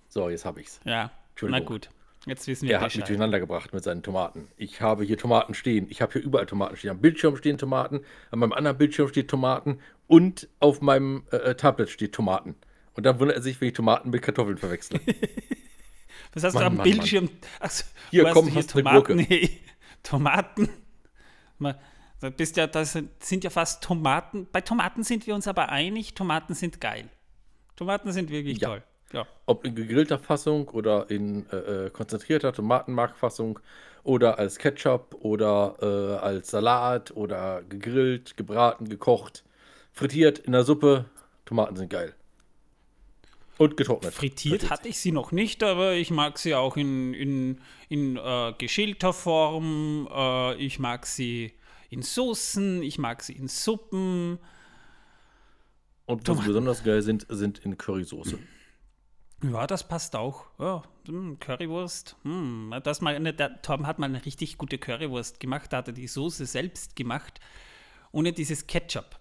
So, 0.07 0.29
jetzt 0.29 0.45
habe 0.45 0.61
ich's. 0.61 0.79
Ja, 0.85 1.11
na 1.41 1.59
gut. 1.59 1.89
Jetzt 2.25 2.47
wissen 2.47 2.67
wir 2.67 2.75
Er 2.75 2.81
hat 2.81 2.95
mich 2.95 3.05
durcheinander 3.05 3.39
gebracht 3.39 3.73
mit 3.73 3.83
seinen 3.83 4.03
Tomaten. 4.03 4.47
Ich 4.57 4.81
habe 4.81 5.03
hier 5.03 5.17
Tomaten 5.17 5.53
stehen. 5.53 5.87
Ich 5.89 6.01
habe 6.01 6.13
hier 6.13 6.21
überall 6.21 6.45
Tomaten 6.45 6.75
stehen. 6.75 6.91
Am 6.91 6.99
Bildschirm 6.99 7.35
stehen 7.37 7.57
Tomaten, 7.57 8.01
an 8.31 8.39
meinem 8.39 8.53
anderen 8.53 8.77
Bildschirm 8.77 9.07
stehen 9.07 9.27
Tomaten 9.27 9.79
und 10.07 10.49
auf 10.59 10.81
meinem 10.81 11.23
äh, 11.31 11.37
äh 11.37 11.55
Tablet 11.55 11.89
steht 11.89 12.13
Tomaten. 12.13 12.55
Und 12.93 13.05
dann 13.05 13.19
wundert 13.19 13.37
er 13.37 13.41
sich, 13.41 13.59
wenn 13.61 13.69
ich 13.69 13.73
Tomaten 13.73 14.09
mit 14.09 14.21
Kartoffeln 14.21 14.57
verwechsle. 14.57 14.99
Was 16.33 16.43
hast 16.43 16.53
Mann, 16.53 16.61
du 16.61 16.67
am 16.67 16.75
Mann, 16.77 16.83
Bildschirm? 16.83 17.25
Mann. 17.25 17.33
Achso, 17.59 17.85
hier, 18.11 18.25
komm, 18.25 18.47
hier 18.47 18.59
hast 18.59 18.71
Tomaten. 18.71 19.15
Nee, 19.29 19.49
Tomaten. 20.03 20.69
Da 22.21 22.29
bist 22.29 22.57
ja, 22.57 22.67
das 22.67 22.97
sind 23.19 23.43
ja 23.43 23.49
fast 23.49 23.83
Tomaten. 23.83 24.47
Bei 24.51 24.61
Tomaten 24.61 25.03
sind 25.03 25.25
wir 25.27 25.35
uns 25.35 25.47
aber 25.47 25.69
einig, 25.69 26.15
Tomaten 26.15 26.53
sind 26.53 26.81
geil. 26.81 27.09
Tomaten 27.75 28.11
sind 28.11 28.29
wirklich 28.29 28.59
ja. 28.59 28.67
toll. 28.67 28.83
Ja. 29.13 29.25
Ob 29.45 29.65
in 29.65 29.73
gegrillter 29.73 30.19
Fassung 30.19 30.67
oder 30.69 31.09
in 31.09 31.49
äh, 31.49 31.55
äh, 31.55 31.89
konzentrierter 31.89 32.53
Tomatenmarkfassung 32.53 33.59
oder 34.03 34.37
als 34.37 34.57
Ketchup 34.57 35.15
oder 35.19 35.75
äh, 35.81 36.23
als 36.23 36.51
Salat 36.51 37.11
oder 37.15 37.63
gegrillt, 37.67 38.37
gebraten, 38.37 38.87
gekocht, 38.87 39.43
frittiert 39.93 40.39
in 40.39 40.51
der 40.51 40.63
Suppe. 40.63 41.05
Tomaten 41.45 41.75
sind 41.75 41.89
geil. 41.89 42.13
Und 43.59 43.75
getrocknet. 43.75 44.13
Frittiert 44.13 44.69
hatte 44.69 44.87
ich 44.87 44.99
sie 44.99 45.11
noch 45.11 45.33
nicht, 45.33 45.63
aber 45.63 45.93
ich 45.93 46.11
mag 46.11 46.39
sie 46.39 46.55
auch 46.55 46.77
in, 46.77 47.13
in, 47.13 47.59
in 47.89 48.15
äh, 48.15 48.53
geschälter 48.57 49.11
Form. 49.11 50.07
Äh, 50.09 50.55
ich 50.55 50.79
mag 50.79 51.05
sie 51.05 51.51
in 51.89 52.01
Soßen, 52.01 52.81
ich 52.81 52.97
mag 52.97 53.21
sie 53.21 53.33
in 53.33 53.49
Suppen. 53.49 54.39
Und 56.05 56.25
was 56.25 56.45
besonders 56.45 56.85
geil 56.85 57.01
sind, 57.01 57.25
sind 57.27 57.59
in 57.59 57.77
Currysoße. 57.77 58.39
Ja, 59.41 59.67
das 59.67 59.87
passt 59.87 60.17
auch. 60.17 60.47
Ja, 60.59 60.83
hm, 61.07 61.39
Currywurst. 61.39 62.17
Hm, 62.23 62.75
das 62.83 62.99
mal 62.99 63.15
eine, 63.15 63.33
der 63.33 63.61
Torben 63.61 63.87
hat 63.87 63.97
mal 63.97 64.07
eine 64.07 64.25
richtig 64.25 64.57
gute 64.57 64.77
Currywurst 64.77 65.39
gemacht. 65.39 65.71
Da 65.71 65.77
hat 65.77 65.87
er 65.87 65.93
die 65.93 66.07
Soße 66.09 66.45
selbst 66.45 66.97
gemacht, 66.97 67.39
ohne 68.11 68.33
dieses 68.33 68.67
Ketchup, 68.67 69.17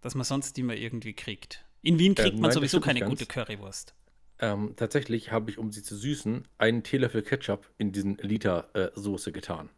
das 0.00 0.16
man 0.16 0.24
sonst 0.24 0.58
immer 0.58 0.74
irgendwie 0.74 1.12
kriegt. 1.12 1.63
In 1.84 1.98
Wien 1.98 2.14
kriegt 2.14 2.38
äh, 2.38 2.40
man 2.40 2.50
sowieso 2.50 2.80
keine 2.80 3.02
gute 3.02 3.26
Currywurst. 3.26 3.94
Ähm, 4.40 4.74
tatsächlich 4.76 5.30
habe 5.30 5.50
ich, 5.50 5.58
um 5.58 5.70
sie 5.70 5.82
zu 5.82 5.96
süßen, 5.96 6.48
einen 6.58 6.82
Teelöffel 6.82 7.22
Ketchup 7.22 7.70
in 7.78 7.92
diesen 7.92 8.16
Liter 8.16 8.68
äh, 8.74 8.90
Soße 8.94 9.30
getan. 9.30 9.68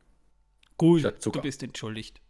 Gut, 0.79 1.05
du 1.25 1.31
bist 1.33 1.63
entschuldigt. 1.63 2.21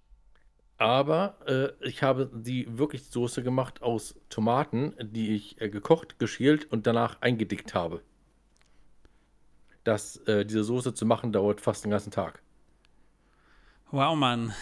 Aber 0.79 1.39
äh, 1.47 1.87
ich 1.87 2.03
habe 2.03 2.31
die 2.35 2.79
wirklich 2.79 3.05
Soße 3.05 3.43
gemacht 3.43 3.83
aus 3.83 4.17
Tomaten, 4.29 4.95
die 5.01 5.35
ich 5.35 5.61
äh, 5.61 5.71
gekocht, 5.71 6.19
geschält 6.19 6.71
und 6.71 6.87
danach 6.87 7.21
eingedickt 7.23 7.75
habe. 7.75 8.03
Das, 9.85 10.17
äh, 10.27 10.45
diese 10.45 10.65
Soße 10.65 10.95
zu 10.95 11.07
machen, 11.07 11.33
dauert 11.33 11.61
fast 11.61 11.85
den 11.85 11.91
ganzen 11.91 12.11
Tag. 12.11 12.43
Wow, 13.91 14.17
Mann. 14.17 14.53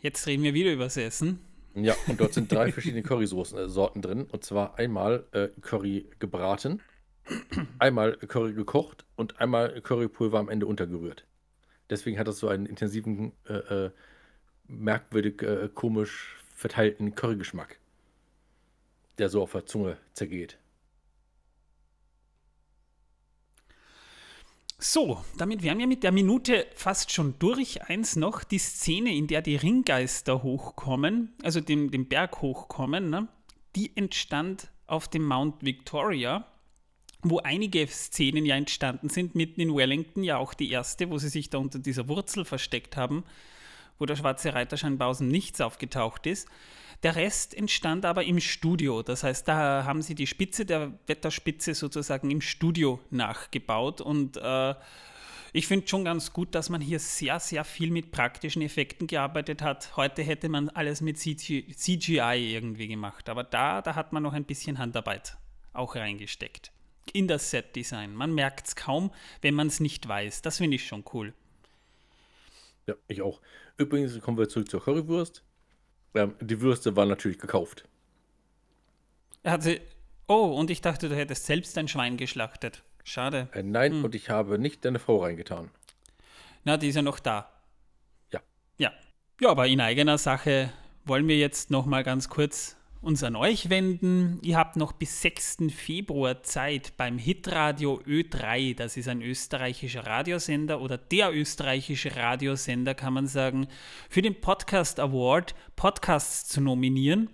Jetzt 0.00 0.26
reden 0.26 0.42
wir 0.42 0.54
wieder 0.54 0.72
übers 0.72 0.96
Essen. 0.96 1.40
Ja, 1.74 1.94
und 2.06 2.20
dort 2.20 2.34
sind 2.34 2.50
drei 2.52 2.72
verschiedene 2.72 3.02
Currysoßen-Sorten 3.02 4.00
äh, 4.00 4.02
drin. 4.02 4.26
Und 4.30 4.44
zwar 4.44 4.78
einmal 4.78 5.24
äh, 5.32 5.48
Curry 5.60 6.10
gebraten, 6.18 6.80
einmal 7.78 8.16
Curry 8.16 8.52
gekocht 8.52 9.04
und 9.16 9.40
einmal 9.40 9.80
Currypulver 9.80 10.38
am 10.38 10.48
Ende 10.48 10.66
untergerührt. 10.66 11.24
Deswegen 11.90 12.18
hat 12.18 12.28
das 12.28 12.38
so 12.38 12.48
einen 12.48 12.66
intensiven 12.66 13.32
äh, 13.46 13.90
merkwürdig 14.66 15.42
äh, 15.42 15.68
komisch 15.72 16.36
verteilten 16.54 17.14
Currygeschmack, 17.14 17.78
der 19.18 19.28
so 19.28 19.42
auf 19.42 19.52
der 19.52 19.66
Zunge 19.66 19.98
zergeht. 20.12 20.58
So, 24.84 25.24
damit 25.38 25.62
wären 25.62 25.78
wir 25.78 25.86
mit 25.86 26.02
der 26.02 26.10
Minute 26.10 26.66
fast 26.74 27.12
schon 27.12 27.38
durch. 27.38 27.82
Eins 27.82 28.16
noch, 28.16 28.42
die 28.42 28.58
Szene, 28.58 29.14
in 29.14 29.28
der 29.28 29.40
die 29.40 29.54
Ringgeister 29.54 30.42
hochkommen, 30.42 31.32
also 31.44 31.60
den, 31.60 31.92
den 31.92 32.08
Berg 32.08 32.42
hochkommen, 32.42 33.08
ne, 33.08 33.28
die 33.76 33.96
entstand 33.96 34.72
auf 34.88 35.06
dem 35.06 35.24
Mount 35.24 35.64
Victoria, 35.64 36.48
wo 37.22 37.38
einige 37.38 37.86
Szenen 37.86 38.44
ja 38.44 38.56
entstanden 38.56 39.08
sind, 39.08 39.36
mitten 39.36 39.60
in 39.60 39.72
Wellington, 39.72 40.24
ja 40.24 40.38
auch 40.38 40.52
die 40.52 40.72
erste, 40.72 41.08
wo 41.10 41.18
sie 41.18 41.28
sich 41.28 41.48
da 41.48 41.58
unter 41.58 41.78
dieser 41.78 42.08
Wurzel 42.08 42.44
versteckt 42.44 42.96
haben 42.96 43.22
wo 44.02 44.06
der 44.06 44.16
Schwarze 44.16 44.52
Reiter 44.52 44.76
scheinbar 44.76 45.08
aus 45.08 45.18
dem 45.18 45.28
Nichts 45.28 45.60
aufgetaucht 45.60 46.26
ist. 46.26 46.48
Der 47.04 47.14
Rest 47.14 47.54
entstand 47.54 48.04
aber 48.04 48.24
im 48.24 48.40
Studio. 48.40 49.02
Das 49.02 49.22
heißt, 49.22 49.46
da 49.46 49.84
haben 49.84 50.02
sie 50.02 50.16
die 50.16 50.26
Spitze 50.26 50.66
der 50.66 50.92
Wetterspitze 51.06 51.74
sozusagen 51.74 52.30
im 52.30 52.40
Studio 52.40 53.00
nachgebaut. 53.10 54.00
Und 54.00 54.36
äh, 54.38 54.74
ich 55.52 55.68
finde 55.68 55.86
schon 55.86 56.04
ganz 56.04 56.32
gut, 56.32 56.54
dass 56.56 56.68
man 56.68 56.80
hier 56.80 56.98
sehr, 56.98 57.38
sehr 57.38 57.64
viel 57.64 57.92
mit 57.92 58.10
praktischen 58.10 58.60
Effekten 58.62 59.06
gearbeitet 59.06 59.62
hat. 59.62 59.96
Heute 59.96 60.22
hätte 60.22 60.48
man 60.48 60.68
alles 60.68 61.00
mit 61.00 61.18
CGI 61.18 62.54
irgendwie 62.54 62.88
gemacht. 62.88 63.28
Aber 63.28 63.44
da, 63.44 63.82
da 63.82 63.94
hat 63.94 64.12
man 64.12 64.24
noch 64.24 64.32
ein 64.32 64.44
bisschen 64.44 64.78
Handarbeit 64.78 65.36
auch 65.72 65.94
reingesteckt. 65.94 66.72
In 67.12 67.28
das 67.28 67.50
Set-Design. 67.50 68.14
Man 68.14 68.34
merkt 68.34 68.66
es 68.66 68.76
kaum, 68.76 69.12
wenn 69.42 69.54
man 69.54 69.68
es 69.68 69.78
nicht 69.78 70.08
weiß. 70.08 70.42
Das 70.42 70.58
finde 70.58 70.74
ich 70.74 70.86
schon 70.86 71.04
cool. 71.12 71.34
Ja, 72.86 72.94
ich 73.08 73.22
auch. 73.22 73.40
Übrigens 73.76 74.20
kommen 74.20 74.38
wir 74.38 74.48
zurück 74.48 74.70
zur 74.70 74.82
Currywurst. 74.82 75.44
Ähm, 76.14 76.34
die 76.40 76.60
Würste 76.60 76.96
waren 76.96 77.08
natürlich 77.08 77.38
gekauft. 77.38 77.88
Er 79.42 79.52
hat 79.52 79.62
sie. 79.62 79.80
Oh, 80.28 80.56
und 80.56 80.70
ich 80.70 80.80
dachte, 80.80 81.08
du 81.08 81.16
hättest 81.16 81.46
selbst 81.46 81.76
ein 81.78 81.88
Schwein 81.88 82.16
geschlachtet. 82.16 82.82
Schade. 83.04 83.48
Äh, 83.52 83.62
nein, 83.62 83.92
hm. 83.92 84.04
und 84.04 84.14
ich 84.14 84.30
habe 84.30 84.58
nicht 84.58 84.84
deine 84.84 84.98
Frau 84.98 85.22
reingetan. 85.22 85.70
Na, 86.64 86.76
die 86.76 86.88
ist 86.88 86.96
ja 86.96 87.02
noch 87.02 87.18
da. 87.18 87.50
Ja. 88.30 88.40
Ja. 88.78 88.92
Ja, 89.40 89.50
aber 89.50 89.66
in 89.66 89.80
eigener 89.80 90.18
Sache 90.18 90.72
wollen 91.04 91.26
wir 91.26 91.36
jetzt 91.36 91.70
noch 91.70 91.86
mal 91.86 92.04
ganz 92.04 92.28
kurz 92.28 92.76
uns 93.02 93.24
an 93.24 93.34
euch 93.34 93.68
wenden. 93.68 94.38
Ihr 94.42 94.56
habt 94.56 94.76
noch 94.76 94.92
bis 94.92 95.20
6. 95.22 95.64
Februar 95.74 96.44
Zeit 96.44 96.96
beim 96.96 97.18
Hitradio 97.18 98.00
Ö3, 98.06 98.76
das 98.76 98.96
ist 98.96 99.08
ein 99.08 99.22
österreichischer 99.22 100.06
Radiosender 100.06 100.80
oder 100.80 100.96
der 100.98 101.34
österreichische 101.34 102.14
Radiosender, 102.14 102.94
kann 102.94 103.12
man 103.12 103.26
sagen, 103.26 103.66
für 104.08 104.22
den 104.22 104.40
Podcast 104.40 105.00
Award 105.00 105.56
Podcasts 105.74 106.48
zu 106.48 106.60
nominieren. 106.60 107.28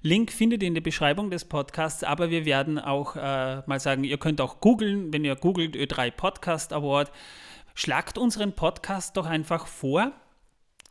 Link 0.00 0.32
findet 0.32 0.62
ihr 0.62 0.68
in 0.68 0.74
der 0.74 0.80
Beschreibung 0.80 1.30
des 1.30 1.44
Podcasts, 1.44 2.02
aber 2.02 2.30
wir 2.30 2.46
werden 2.46 2.78
auch 2.78 3.14
äh, 3.14 3.62
mal 3.66 3.80
sagen, 3.80 4.04
ihr 4.04 4.18
könnt 4.18 4.40
auch 4.40 4.60
googeln, 4.60 5.12
wenn 5.12 5.24
ihr 5.24 5.36
googelt 5.36 5.76
Ö3 5.76 6.10
Podcast 6.10 6.72
Award. 6.72 7.12
Schlagt 7.74 8.16
unseren 8.16 8.54
Podcast 8.54 9.16
doch 9.16 9.26
einfach 9.26 9.66
vor 9.66 10.12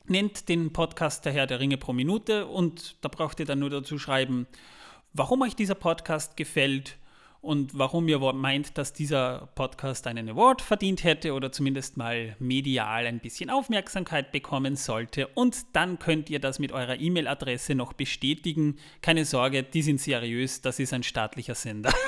nennt 0.06 0.50
den 0.50 0.74
Podcast 0.74 1.26
der 1.26 1.34
Herr 1.34 1.48
der 1.48 1.60
Ringe 1.60 1.78
pro 1.78 1.94
Minute 1.94 2.48
und 2.48 2.96
da 3.02 3.10
braucht 3.10 3.40
ihr 3.40 3.46
dann 3.46 3.60
nur 3.60 3.70
dazu 3.70 3.98
schreiben, 4.00 4.48
warum 5.14 5.42
euch 5.42 5.56
dieser 5.56 5.76
Podcast 5.76 6.38
gefällt 6.38 6.98
und 7.42 7.78
warum 7.78 8.08
ihr 8.08 8.20
meint, 8.34 8.78
dass 8.78 8.94
dieser 8.94 9.50
Podcast 9.56 10.06
einen 10.06 10.30
Award 10.30 10.62
verdient 10.62 11.04
hätte 11.04 11.34
oder 11.34 11.52
zumindest 11.52 11.98
mal 11.98 12.36
medial 12.40 13.08
ein 13.08 13.20
bisschen 13.20 13.50
Aufmerksamkeit 13.50 14.32
bekommen 14.32 14.76
sollte. 14.76 15.28
Und 15.28 15.58
dann 15.74 15.98
könnt 15.98 16.30
ihr 16.30 16.40
das 16.40 16.60
mit 16.60 16.72
eurer 16.72 17.00
E-Mail-Adresse 17.00 17.74
noch 17.74 17.94
bestätigen. 17.94 18.78
Keine 19.02 19.26
Sorge, 19.26 19.64
die 19.64 19.82
sind 19.82 20.00
seriös, 20.00 20.62
das 20.62 20.78
ist 20.78 20.94
ein 20.94 21.04
staatlicher 21.04 21.56
Sender. 21.56 21.92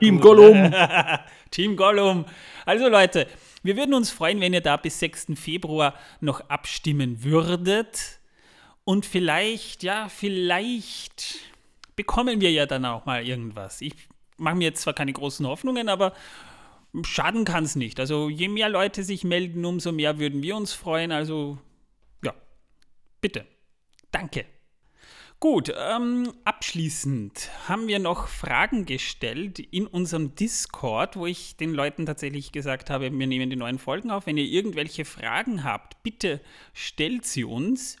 Team. 0.00 0.20
Gollum. 0.20 0.74
Team 1.50 1.76
Gollum. 1.76 2.24
Also 2.66 2.88
Leute, 2.88 3.26
wir 3.64 3.76
würden 3.76 3.94
uns 3.94 4.10
freuen, 4.10 4.40
wenn 4.40 4.52
ihr 4.52 4.60
da 4.60 4.76
bis 4.76 5.00
6. 5.00 5.32
Februar 5.34 5.94
noch 6.20 6.48
abstimmen 6.50 7.24
würdet. 7.24 8.20
Und 8.84 9.06
vielleicht, 9.06 9.82
ja, 9.82 10.08
vielleicht 10.08 11.36
bekommen 11.96 12.40
wir 12.42 12.52
ja 12.52 12.66
dann 12.66 12.84
auch 12.84 13.06
mal 13.06 13.26
irgendwas. 13.26 13.80
Ich 13.80 13.94
mache 14.36 14.56
mir 14.56 14.64
jetzt 14.64 14.82
zwar 14.82 14.92
keine 14.92 15.14
großen 15.14 15.46
Hoffnungen, 15.46 15.88
aber 15.88 16.12
schaden 17.02 17.44
kann 17.44 17.64
es 17.64 17.74
nicht. 17.74 17.98
Also 17.98 18.28
je 18.28 18.48
mehr 18.48 18.68
Leute 18.68 19.02
sich 19.02 19.24
melden, 19.24 19.64
umso 19.64 19.92
mehr 19.92 20.18
würden 20.18 20.42
wir 20.42 20.56
uns 20.56 20.74
freuen. 20.74 21.10
Also 21.10 21.58
ja, 22.22 22.34
bitte. 23.20 23.46
Danke. 24.10 24.44
Gut, 25.44 25.70
ähm, 25.76 26.32
abschließend 26.46 27.50
haben 27.68 27.86
wir 27.86 27.98
noch 27.98 28.28
Fragen 28.28 28.86
gestellt 28.86 29.58
in 29.58 29.86
unserem 29.86 30.34
Discord, 30.34 31.16
wo 31.16 31.26
ich 31.26 31.58
den 31.58 31.74
Leuten 31.74 32.06
tatsächlich 32.06 32.50
gesagt 32.50 32.88
habe, 32.88 33.12
wir 33.12 33.26
nehmen 33.26 33.50
die 33.50 33.56
neuen 33.56 33.78
Folgen 33.78 34.10
auf. 34.10 34.24
Wenn 34.24 34.38
ihr 34.38 34.46
irgendwelche 34.46 35.04
Fragen 35.04 35.62
habt, 35.62 36.02
bitte 36.02 36.40
stellt 36.72 37.26
sie 37.26 37.44
uns. 37.44 37.98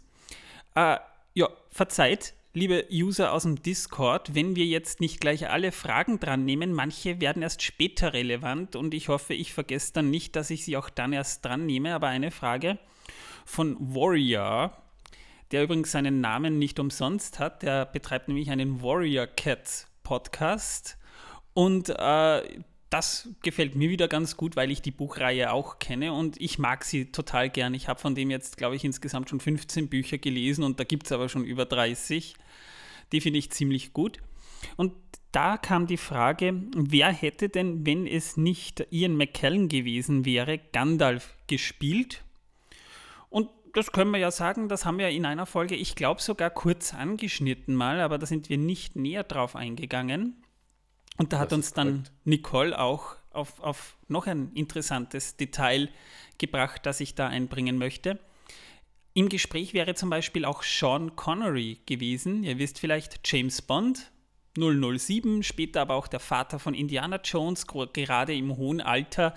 Äh, 0.74 0.96
ja, 1.34 1.50
verzeiht, 1.68 2.32
liebe 2.54 2.86
User 2.90 3.34
aus 3.34 3.42
dem 3.42 3.62
Discord, 3.62 4.34
wenn 4.34 4.56
wir 4.56 4.64
jetzt 4.64 5.02
nicht 5.02 5.20
gleich 5.20 5.50
alle 5.50 5.70
Fragen 5.70 6.20
dran 6.20 6.46
nehmen. 6.46 6.72
Manche 6.72 7.20
werden 7.20 7.42
erst 7.42 7.60
später 7.60 8.14
relevant 8.14 8.74
und 8.74 8.94
ich 8.94 9.08
hoffe, 9.08 9.34
ich 9.34 9.52
vergesse 9.52 9.92
dann 9.92 10.08
nicht, 10.08 10.34
dass 10.34 10.48
ich 10.48 10.64
sie 10.64 10.78
auch 10.78 10.88
dann 10.88 11.12
erst 11.12 11.44
dran 11.44 11.66
nehme. 11.66 11.94
Aber 11.94 12.06
eine 12.06 12.30
Frage 12.30 12.78
von 13.44 13.76
Warrior 13.78 14.82
der 15.54 15.62
übrigens 15.62 15.92
seinen 15.92 16.20
Namen 16.20 16.58
nicht 16.58 16.80
umsonst 16.80 17.38
hat. 17.38 17.62
Der 17.62 17.86
betreibt 17.86 18.26
nämlich 18.26 18.50
einen 18.50 18.82
Warrior 18.82 19.28
Cat 19.28 19.86
Podcast. 20.02 20.98
Und 21.52 21.90
äh, 21.90 21.94
da 21.94 22.42
das 22.90 23.28
gefällt 23.42 23.76
mir 23.76 23.88
wieder 23.88 24.08
ganz 24.08 24.36
gut, 24.36 24.56
weil 24.56 24.72
ich 24.72 24.82
die 24.82 24.90
Buchreihe 24.90 25.52
auch 25.52 25.78
kenne 25.78 26.12
und 26.12 26.40
ich 26.40 26.58
mag 26.58 26.84
sie 26.84 27.12
total 27.12 27.50
gern. 27.50 27.72
Ich 27.72 27.86
habe 27.86 28.00
von 28.00 28.16
dem 28.16 28.30
jetzt, 28.30 28.56
glaube 28.56 28.74
ich, 28.74 28.84
insgesamt 28.84 29.30
schon 29.30 29.38
15 29.38 29.88
Bücher 29.88 30.18
gelesen 30.18 30.64
und 30.64 30.80
da 30.80 30.84
gibt 30.84 31.06
es 31.06 31.12
aber 31.12 31.28
schon 31.28 31.44
über 31.44 31.66
30. 31.66 32.34
Die 33.12 33.20
finde 33.20 33.38
ich 33.38 33.50
ziemlich 33.50 33.92
gut. 33.92 34.18
Und 34.76 34.92
da 35.30 35.56
kam 35.56 35.86
die 35.86 35.96
Frage, 35.96 36.54
wer 36.76 37.12
hätte 37.12 37.48
denn, 37.48 37.86
wenn 37.86 38.08
es 38.08 38.36
nicht 38.36 38.86
Ian 38.90 39.16
McKellen 39.16 39.68
gewesen 39.68 40.24
wäre, 40.24 40.58
Gandalf 40.72 41.36
gespielt? 41.46 42.23
Das 43.74 43.90
können 43.90 44.12
wir 44.12 44.18
ja 44.18 44.30
sagen, 44.30 44.68
das 44.68 44.86
haben 44.86 44.98
wir 44.98 45.08
in 45.08 45.26
einer 45.26 45.46
Folge, 45.46 45.74
ich 45.74 45.96
glaube 45.96 46.22
sogar 46.22 46.48
kurz 46.48 46.94
angeschnitten 46.94 47.74
mal, 47.74 48.00
aber 48.00 48.18
da 48.18 48.26
sind 48.26 48.48
wir 48.48 48.56
nicht 48.56 48.94
näher 48.94 49.24
drauf 49.24 49.56
eingegangen. 49.56 50.42
Und 51.18 51.32
da 51.32 51.40
hat 51.40 51.52
uns 51.52 51.72
dann. 51.72 52.08
Nicole 52.24 52.78
auch 52.78 53.16
auf, 53.30 53.60
auf 53.60 53.96
noch 54.06 54.26
ein 54.26 54.52
interessantes 54.54 55.36
Detail 55.36 55.88
gebracht, 56.38 56.86
das 56.86 57.00
ich 57.00 57.16
da 57.16 57.26
einbringen 57.26 57.76
möchte. 57.76 58.20
Im 59.12 59.28
Gespräch 59.28 59.74
wäre 59.74 59.94
zum 59.94 60.08
Beispiel 60.08 60.44
auch 60.44 60.62
Sean 60.62 61.16
Connery 61.16 61.80
gewesen. 61.86 62.44
Ihr 62.44 62.58
wisst 62.58 62.78
vielleicht 62.78 63.20
James 63.24 63.60
Bond, 63.60 64.12
007, 64.56 65.42
später 65.42 65.80
aber 65.80 65.94
auch 65.94 66.06
der 66.06 66.20
Vater 66.20 66.60
von 66.60 66.74
Indiana 66.74 67.20
Jones, 67.22 67.66
gerade 67.66 68.34
im 68.34 68.56
hohen 68.56 68.80
Alter 68.80 69.34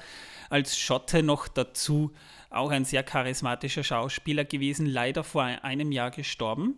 als 0.49 0.77
Schotte 0.79 1.23
noch 1.23 1.47
dazu, 1.47 2.11
auch 2.49 2.71
ein 2.71 2.85
sehr 2.85 3.03
charismatischer 3.03 3.83
Schauspieler 3.83 4.45
gewesen, 4.45 4.85
leider 4.85 5.23
vor 5.23 5.43
einem 5.43 5.91
Jahr 5.91 6.11
gestorben. 6.11 6.75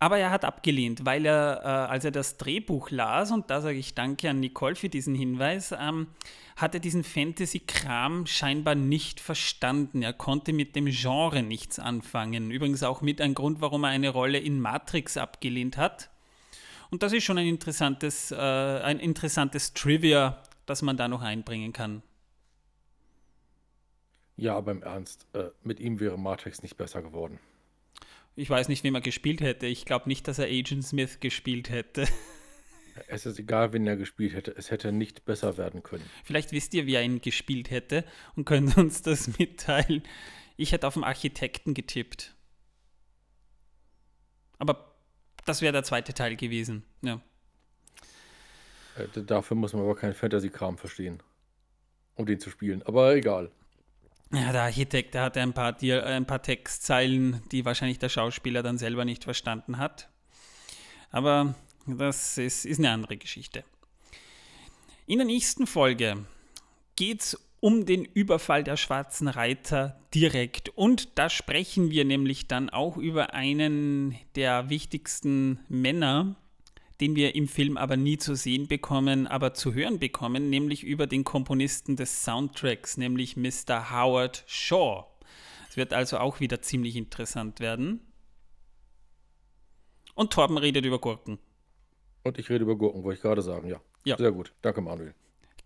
Aber 0.00 0.18
er 0.18 0.30
hat 0.30 0.44
abgelehnt, 0.44 1.06
weil 1.06 1.24
er, 1.24 1.60
äh, 1.62 1.66
als 1.66 2.04
er 2.04 2.10
das 2.10 2.36
Drehbuch 2.36 2.90
las, 2.90 3.30
und 3.30 3.48
da 3.48 3.60
sage 3.60 3.78
ich 3.78 3.94
danke 3.94 4.28
an 4.28 4.40
Nicole 4.40 4.74
für 4.74 4.88
diesen 4.88 5.14
Hinweis, 5.14 5.72
ähm, 5.72 6.08
hat 6.56 6.74
er 6.74 6.80
diesen 6.80 7.04
Fantasy-Kram 7.04 8.26
scheinbar 8.26 8.74
nicht 8.74 9.20
verstanden. 9.20 10.02
Er 10.02 10.12
konnte 10.12 10.52
mit 10.52 10.76
dem 10.76 10.86
Genre 10.86 11.42
nichts 11.42 11.78
anfangen. 11.78 12.50
Übrigens 12.50 12.82
auch 12.82 13.00
mit 13.00 13.20
ein 13.20 13.34
Grund, 13.34 13.60
warum 13.60 13.84
er 13.84 13.90
eine 13.90 14.10
Rolle 14.10 14.38
in 14.38 14.60
Matrix 14.60 15.16
abgelehnt 15.16 15.76
hat. 15.76 16.10
Und 16.90 17.02
das 17.02 17.12
ist 17.12 17.24
schon 17.24 17.38
ein 17.38 17.46
interessantes, 17.46 18.30
äh, 18.30 18.36
ein 18.36 19.00
interessantes 19.00 19.72
Trivia, 19.72 20.42
das 20.66 20.82
man 20.82 20.96
da 20.96 21.08
noch 21.08 21.22
einbringen 21.22 21.72
kann. 21.72 22.02
Ja, 24.36 24.56
aber 24.56 24.72
im 24.72 24.82
Ernst, 24.82 25.26
äh, 25.32 25.50
mit 25.62 25.80
ihm 25.80 26.00
wäre 26.00 26.18
Matrix 26.18 26.62
nicht 26.62 26.76
besser 26.76 27.02
geworden. 27.02 27.38
Ich 28.36 28.50
weiß 28.50 28.68
nicht, 28.68 28.82
wem 28.82 28.96
er 28.96 29.00
gespielt 29.00 29.40
hätte. 29.40 29.66
Ich 29.66 29.84
glaube 29.84 30.08
nicht, 30.08 30.26
dass 30.26 30.38
er 30.38 30.46
Agent 30.46 30.84
Smith 30.84 31.20
gespielt 31.20 31.70
hätte. 31.70 32.06
Es 33.08 33.26
ist 33.26 33.40
egal, 33.40 33.72
wen 33.72 33.84
er 33.88 33.96
gespielt 33.96 34.34
hätte. 34.34 34.54
Es 34.56 34.70
hätte 34.70 34.92
nicht 34.92 35.24
besser 35.24 35.56
werden 35.56 35.82
können. 35.82 36.08
Vielleicht 36.22 36.52
wisst 36.52 36.74
ihr, 36.74 36.86
wie 36.86 36.94
er 36.94 37.02
ihn 37.02 37.20
gespielt 37.20 37.70
hätte 37.70 38.04
und 38.36 38.44
könnt 38.44 38.76
uns 38.78 39.02
das 39.02 39.36
mitteilen. 39.36 40.04
Ich 40.56 40.70
hätte 40.70 40.86
auf 40.86 40.94
den 40.94 41.02
Architekten 41.02 41.74
getippt. 41.74 42.36
Aber 44.58 44.94
das 45.44 45.60
wäre 45.60 45.72
der 45.72 45.82
zweite 45.82 46.14
Teil 46.14 46.36
gewesen. 46.36 46.84
Ja. 47.02 47.20
Äh, 48.96 49.22
dafür 49.22 49.56
muss 49.56 49.72
man 49.72 49.82
aber 49.82 49.96
keinen 49.96 50.14
Fantasy-Kram 50.14 50.78
verstehen, 50.78 51.20
um 52.14 52.26
den 52.26 52.38
zu 52.38 52.48
spielen. 52.48 52.82
Aber 52.84 53.16
egal. 53.16 53.50
Ja, 54.34 54.50
der 54.50 54.62
Architekt, 54.62 55.14
der 55.14 55.22
hatte 55.22 55.40
ein 55.40 55.52
paar, 55.52 55.80
äh, 55.80 56.00
ein 56.00 56.26
paar 56.26 56.42
Textzeilen, 56.42 57.40
die 57.52 57.64
wahrscheinlich 57.64 58.00
der 58.00 58.08
Schauspieler 58.08 58.64
dann 58.64 58.78
selber 58.78 59.04
nicht 59.04 59.22
verstanden 59.22 59.78
hat. 59.78 60.08
Aber 61.12 61.54
das 61.86 62.36
ist, 62.36 62.66
ist 62.66 62.80
eine 62.80 62.90
andere 62.90 63.16
Geschichte. 63.16 63.62
In 65.06 65.18
der 65.18 65.26
nächsten 65.26 65.68
Folge 65.68 66.26
geht 66.96 67.20
es 67.20 67.40
um 67.60 67.86
den 67.86 68.04
Überfall 68.04 68.64
der 68.64 68.76
schwarzen 68.76 69.28
Reiter 69.28 70.00
direkt. 70.12 70.68
Und 70.70 71.16
da 71.16 71.30
sprechen 71.30 71.90
wir 71.90 72.04
nämlich 72.04 72.48
dann 72.48 72.70
auch 72.70 72.96
über 72.96 73.34
einen 73.34 74.18
der 74.34 74.68
wichtigsten 74.68 75.60
Männer 75.68 76.34
den 77.04 77.16
wir 77.16 77.34
im 77.34 77.48
Film 77.48 77.76
aber 77.76 77.98
nie 77.98 78.16
zu 78.16 78.34
sehen 78.34 78.66
bekommen, 78.66 79.26
aber 79.26 79.52
zu 79.52 79.74
hören 79.74 79.98
bekommen, 79.98 80.48
nämlich 80.48 80.84
über 80.84 81.06
den 81.06 81.22
Komponisten 81.22 81.96
des 81.96 82.24
Soundtracks, 82.24 82.96
nämlich 82.96 83.36
Mr. 83.36 83.90
Howard 83.90 84.42
Shaw. 84.46 85.04
Es 85.68 85.76
wird 85.76 85.92
also 85.92 86.16
auch 86.16 86.40
wieder 86.40 86.62
ziemlich 86.62 86.96
interessant 86.96 87.60
werden. 87.60 88.00
Und 90.14 90.32
Torben 90.32 90.56
redet 90.56 90.86
über 90.86 90.98
Gurken. 90.98 91.38
Und 92.22 92.38
ich 92.38 92.48
rede 92.48 92.62
über 92.62 92.74
Gurken, 92.74 93.04
wollte 93.04 93.16
ich 93.16 93.22
gerade 93.22 93.42
sagen, 93.42 93.68
ja. 93.68 93.82
ja. 94.06 94.16
Sehr 94.16 94.32
gut. 94.32 94.54
Danke, 94.62 94.80
Manuel. 94.80 95.14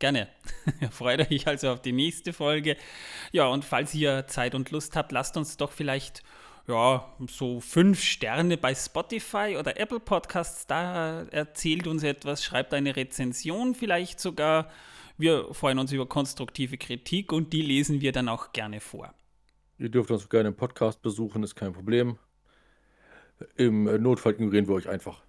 Gerne. 0.01 0.27
Freut 0.91 1.31
euch 1.31 1.47
also 1.47 1.71
auf 1.71 1.83
die 1.83 1.93
nächste 1.93 2.33
Folge. 2.33 2.77
Ja, 3.31 3.47
und 3.47 3.65
falls 3.65 3.95
ihr 3.95 4.27
Zeit 4.27 4.57
und 4.57 4.73
Lust 4.73 4.97
habt, 4.97 5.13
lasst 5.13 5.37
uns 5.37 5.57
doch 5.57 5.71
vielleicht 5.71 6.25
ja, 6.69 7.11
so 7.29 7.61
fünf 7.61 8.03
Sterne 8.03 8.59
bei 8.59 8.75
Spotify 8.75 9.57
oder 9.59 9.81
Apple 9.81 10.01
Podcasts, 10.01 10.67
da 10.67 11.23
erzählt 11.31 11.87
uns 11.87 12.03
etwas, 12.03 12.45
schreibt 12.45 12.75
eine 12.75 12.95
Rezension 12.95 13.75
vielleicht 13.75 14.21
sogar. 14.21 14.71
Wir 15.17 15.53
freuen 15.53 15.79
uns 15.79 15.93
über 15.93 16.07
konstruktive 16.07 16.77
Kritik 16.77 17.33
und 17.33 17.53
die 17.53 17.63
lesen 17.63 18.01
wir 18.01 18.13
dann 18.13 18.29
auch 18.29 18.53
gerne 18.53 18.81
vor. 18.81 19.13
Ihr 19.79 19.89
dürft 19.89 20.11
uns 20.11 20.29
gerne 20.29 20.51
im 20.51 20.55
Podcast 20.55 21.01
besuchen, 21.01 21.43
ist 21.43 21.57
kein 21.57 21.73
Problem. 21.73 22.19
Im 23.57 23.85
Notfall 24.03 24.35
ignorieren 24.35 24.69
wir 24.69 24.75
euch 24.75 24.89
einfach. 24.89 25.23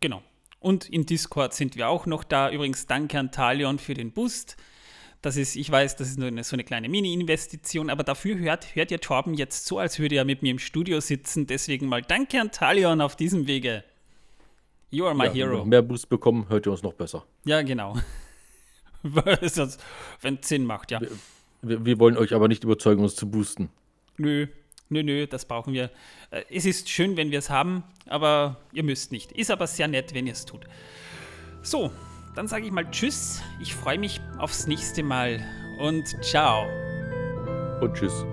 Genau. 0.00 0.22
Und 0.60 0.88
in 0.88 1.04
Discord 1.04 1.52
sind 1.52 1.76
wir 1.76 1.88
auch 1.88 2.06
noch 2.06 2.24
da. 2.24 2.50
Übrigens 2.50 2.86
danke 2.86 3.18
an 3.18 3.32
Talion 3.32 3.78
für 3.78 3.94
den 3.94 4.12
Boost. 4.12 4.56
Das 5.22 5.36
ist, 5.36 5.54
ich 5.54 5.70
weiß, 5.70 5.96
das 5.96 6.08
ist 6.08 6.18
nur 6.18 6.28
eine, 6.28 6.44
so 6.44 6.56
eine 6.56 6.64
kleine 6.64 6.88
Mini-Investition, 6.88 7.90
aber 7.90 8.04
dafür 8.04 8.38
hört, 8.38 8.74
hört 8.74 8.90
ihr 8.90 9.00
Torben 9.00 9.34
jetzt 9.34 9.66
so, 9.66 9.78
als 9.78 9.98
würde 9.98 10.16
er 10.16 10.24
mit 10.24 10.42
mir 10.42 10.50
im 10.50 10.58
Studio 10.58 11.00
sitzen. 11.00 11.46
Deswegen 11.46 11.88
mal 11.88 12.00
danke 12.00 12.40
an 12.40 12.50
Talion 12.52 13.02
auf 13.02 13.16
diesem 13.16 13.46
Wege. 13.46 13.84
You 14.90 15.06
are 15.06 15.14
my 15.14 15.26
ja, 15.26 15.32
hero. 15.32 15.64
Mehr 15.64 15.82
Boost 15.82 16.08
bekommen, 16.08 16.48
hört 16.48 16.66
ihr 16.66 16.72
uns 16.72 16.82
noch 16.82 16.94
besser. 16.94 17.24
Ja, 17.44 17.60
genau. 17.60 17.96
Wenn 19.02 19.38
es 19.42 20.48
Sinn 20.48 20.64
macht, 20.64 20.90
ja. 20.90 21.00
Wir, 21.00 21.10
wir, 21.62 21.84
wir, 21.84 21.98
wollen 21.98 22.16
euch 22.16 22.34
aber 22.34 22.48
nicht 22.48 22.64
überzeugen, 22.64 23.02
uns 23.02 23.14
zu 23.14 23.30
boosten. 23.30 23.70
Nö, 24.16 24.46
nö, 24.88 25.02
nö, 25.02 25.26
das 25.26 25.44
brauchen 25.44 25.74
wir. 25.74 25.90
Äh, 26.30 26.44
es 26.50 26.64
ist 26.64 26.88
schön, 26.88 27.16
wenn 27.16 27.30
wir 27.30 27.38
es 27.38 27.50
haben, 27.50 27.84
aber 28.06 28.60
ihr 28.72 28.82
müsst 28.82 29.12
nicht. 29.12 29.32
Ist 29.32 29.50
aber 29.50 29.66
sehr 29.66 29.86
nett, 29.86 30.14
wenn 30.14 30.26
ihr 30.26 30.32
es 30.32 30.44
tut. 30.44 30.66
So, 31.62 31.92
dann 32.34 32.48
sage 32.48 32.66
ich 32.66 32.72
mal 32.72 32.90
Tschüss. 32.90 33.42
Ich 33.58 33.74
freue 33.74 33.98
mich 33.98 34.20
aufs 34.38 34.66
nächste 34.66 35.02
Mal 35.02 35.40
und 35.78 36.22
ciao. 36.24 36.66
Und 37.80 37.94
Tschüss. 37.94 38.24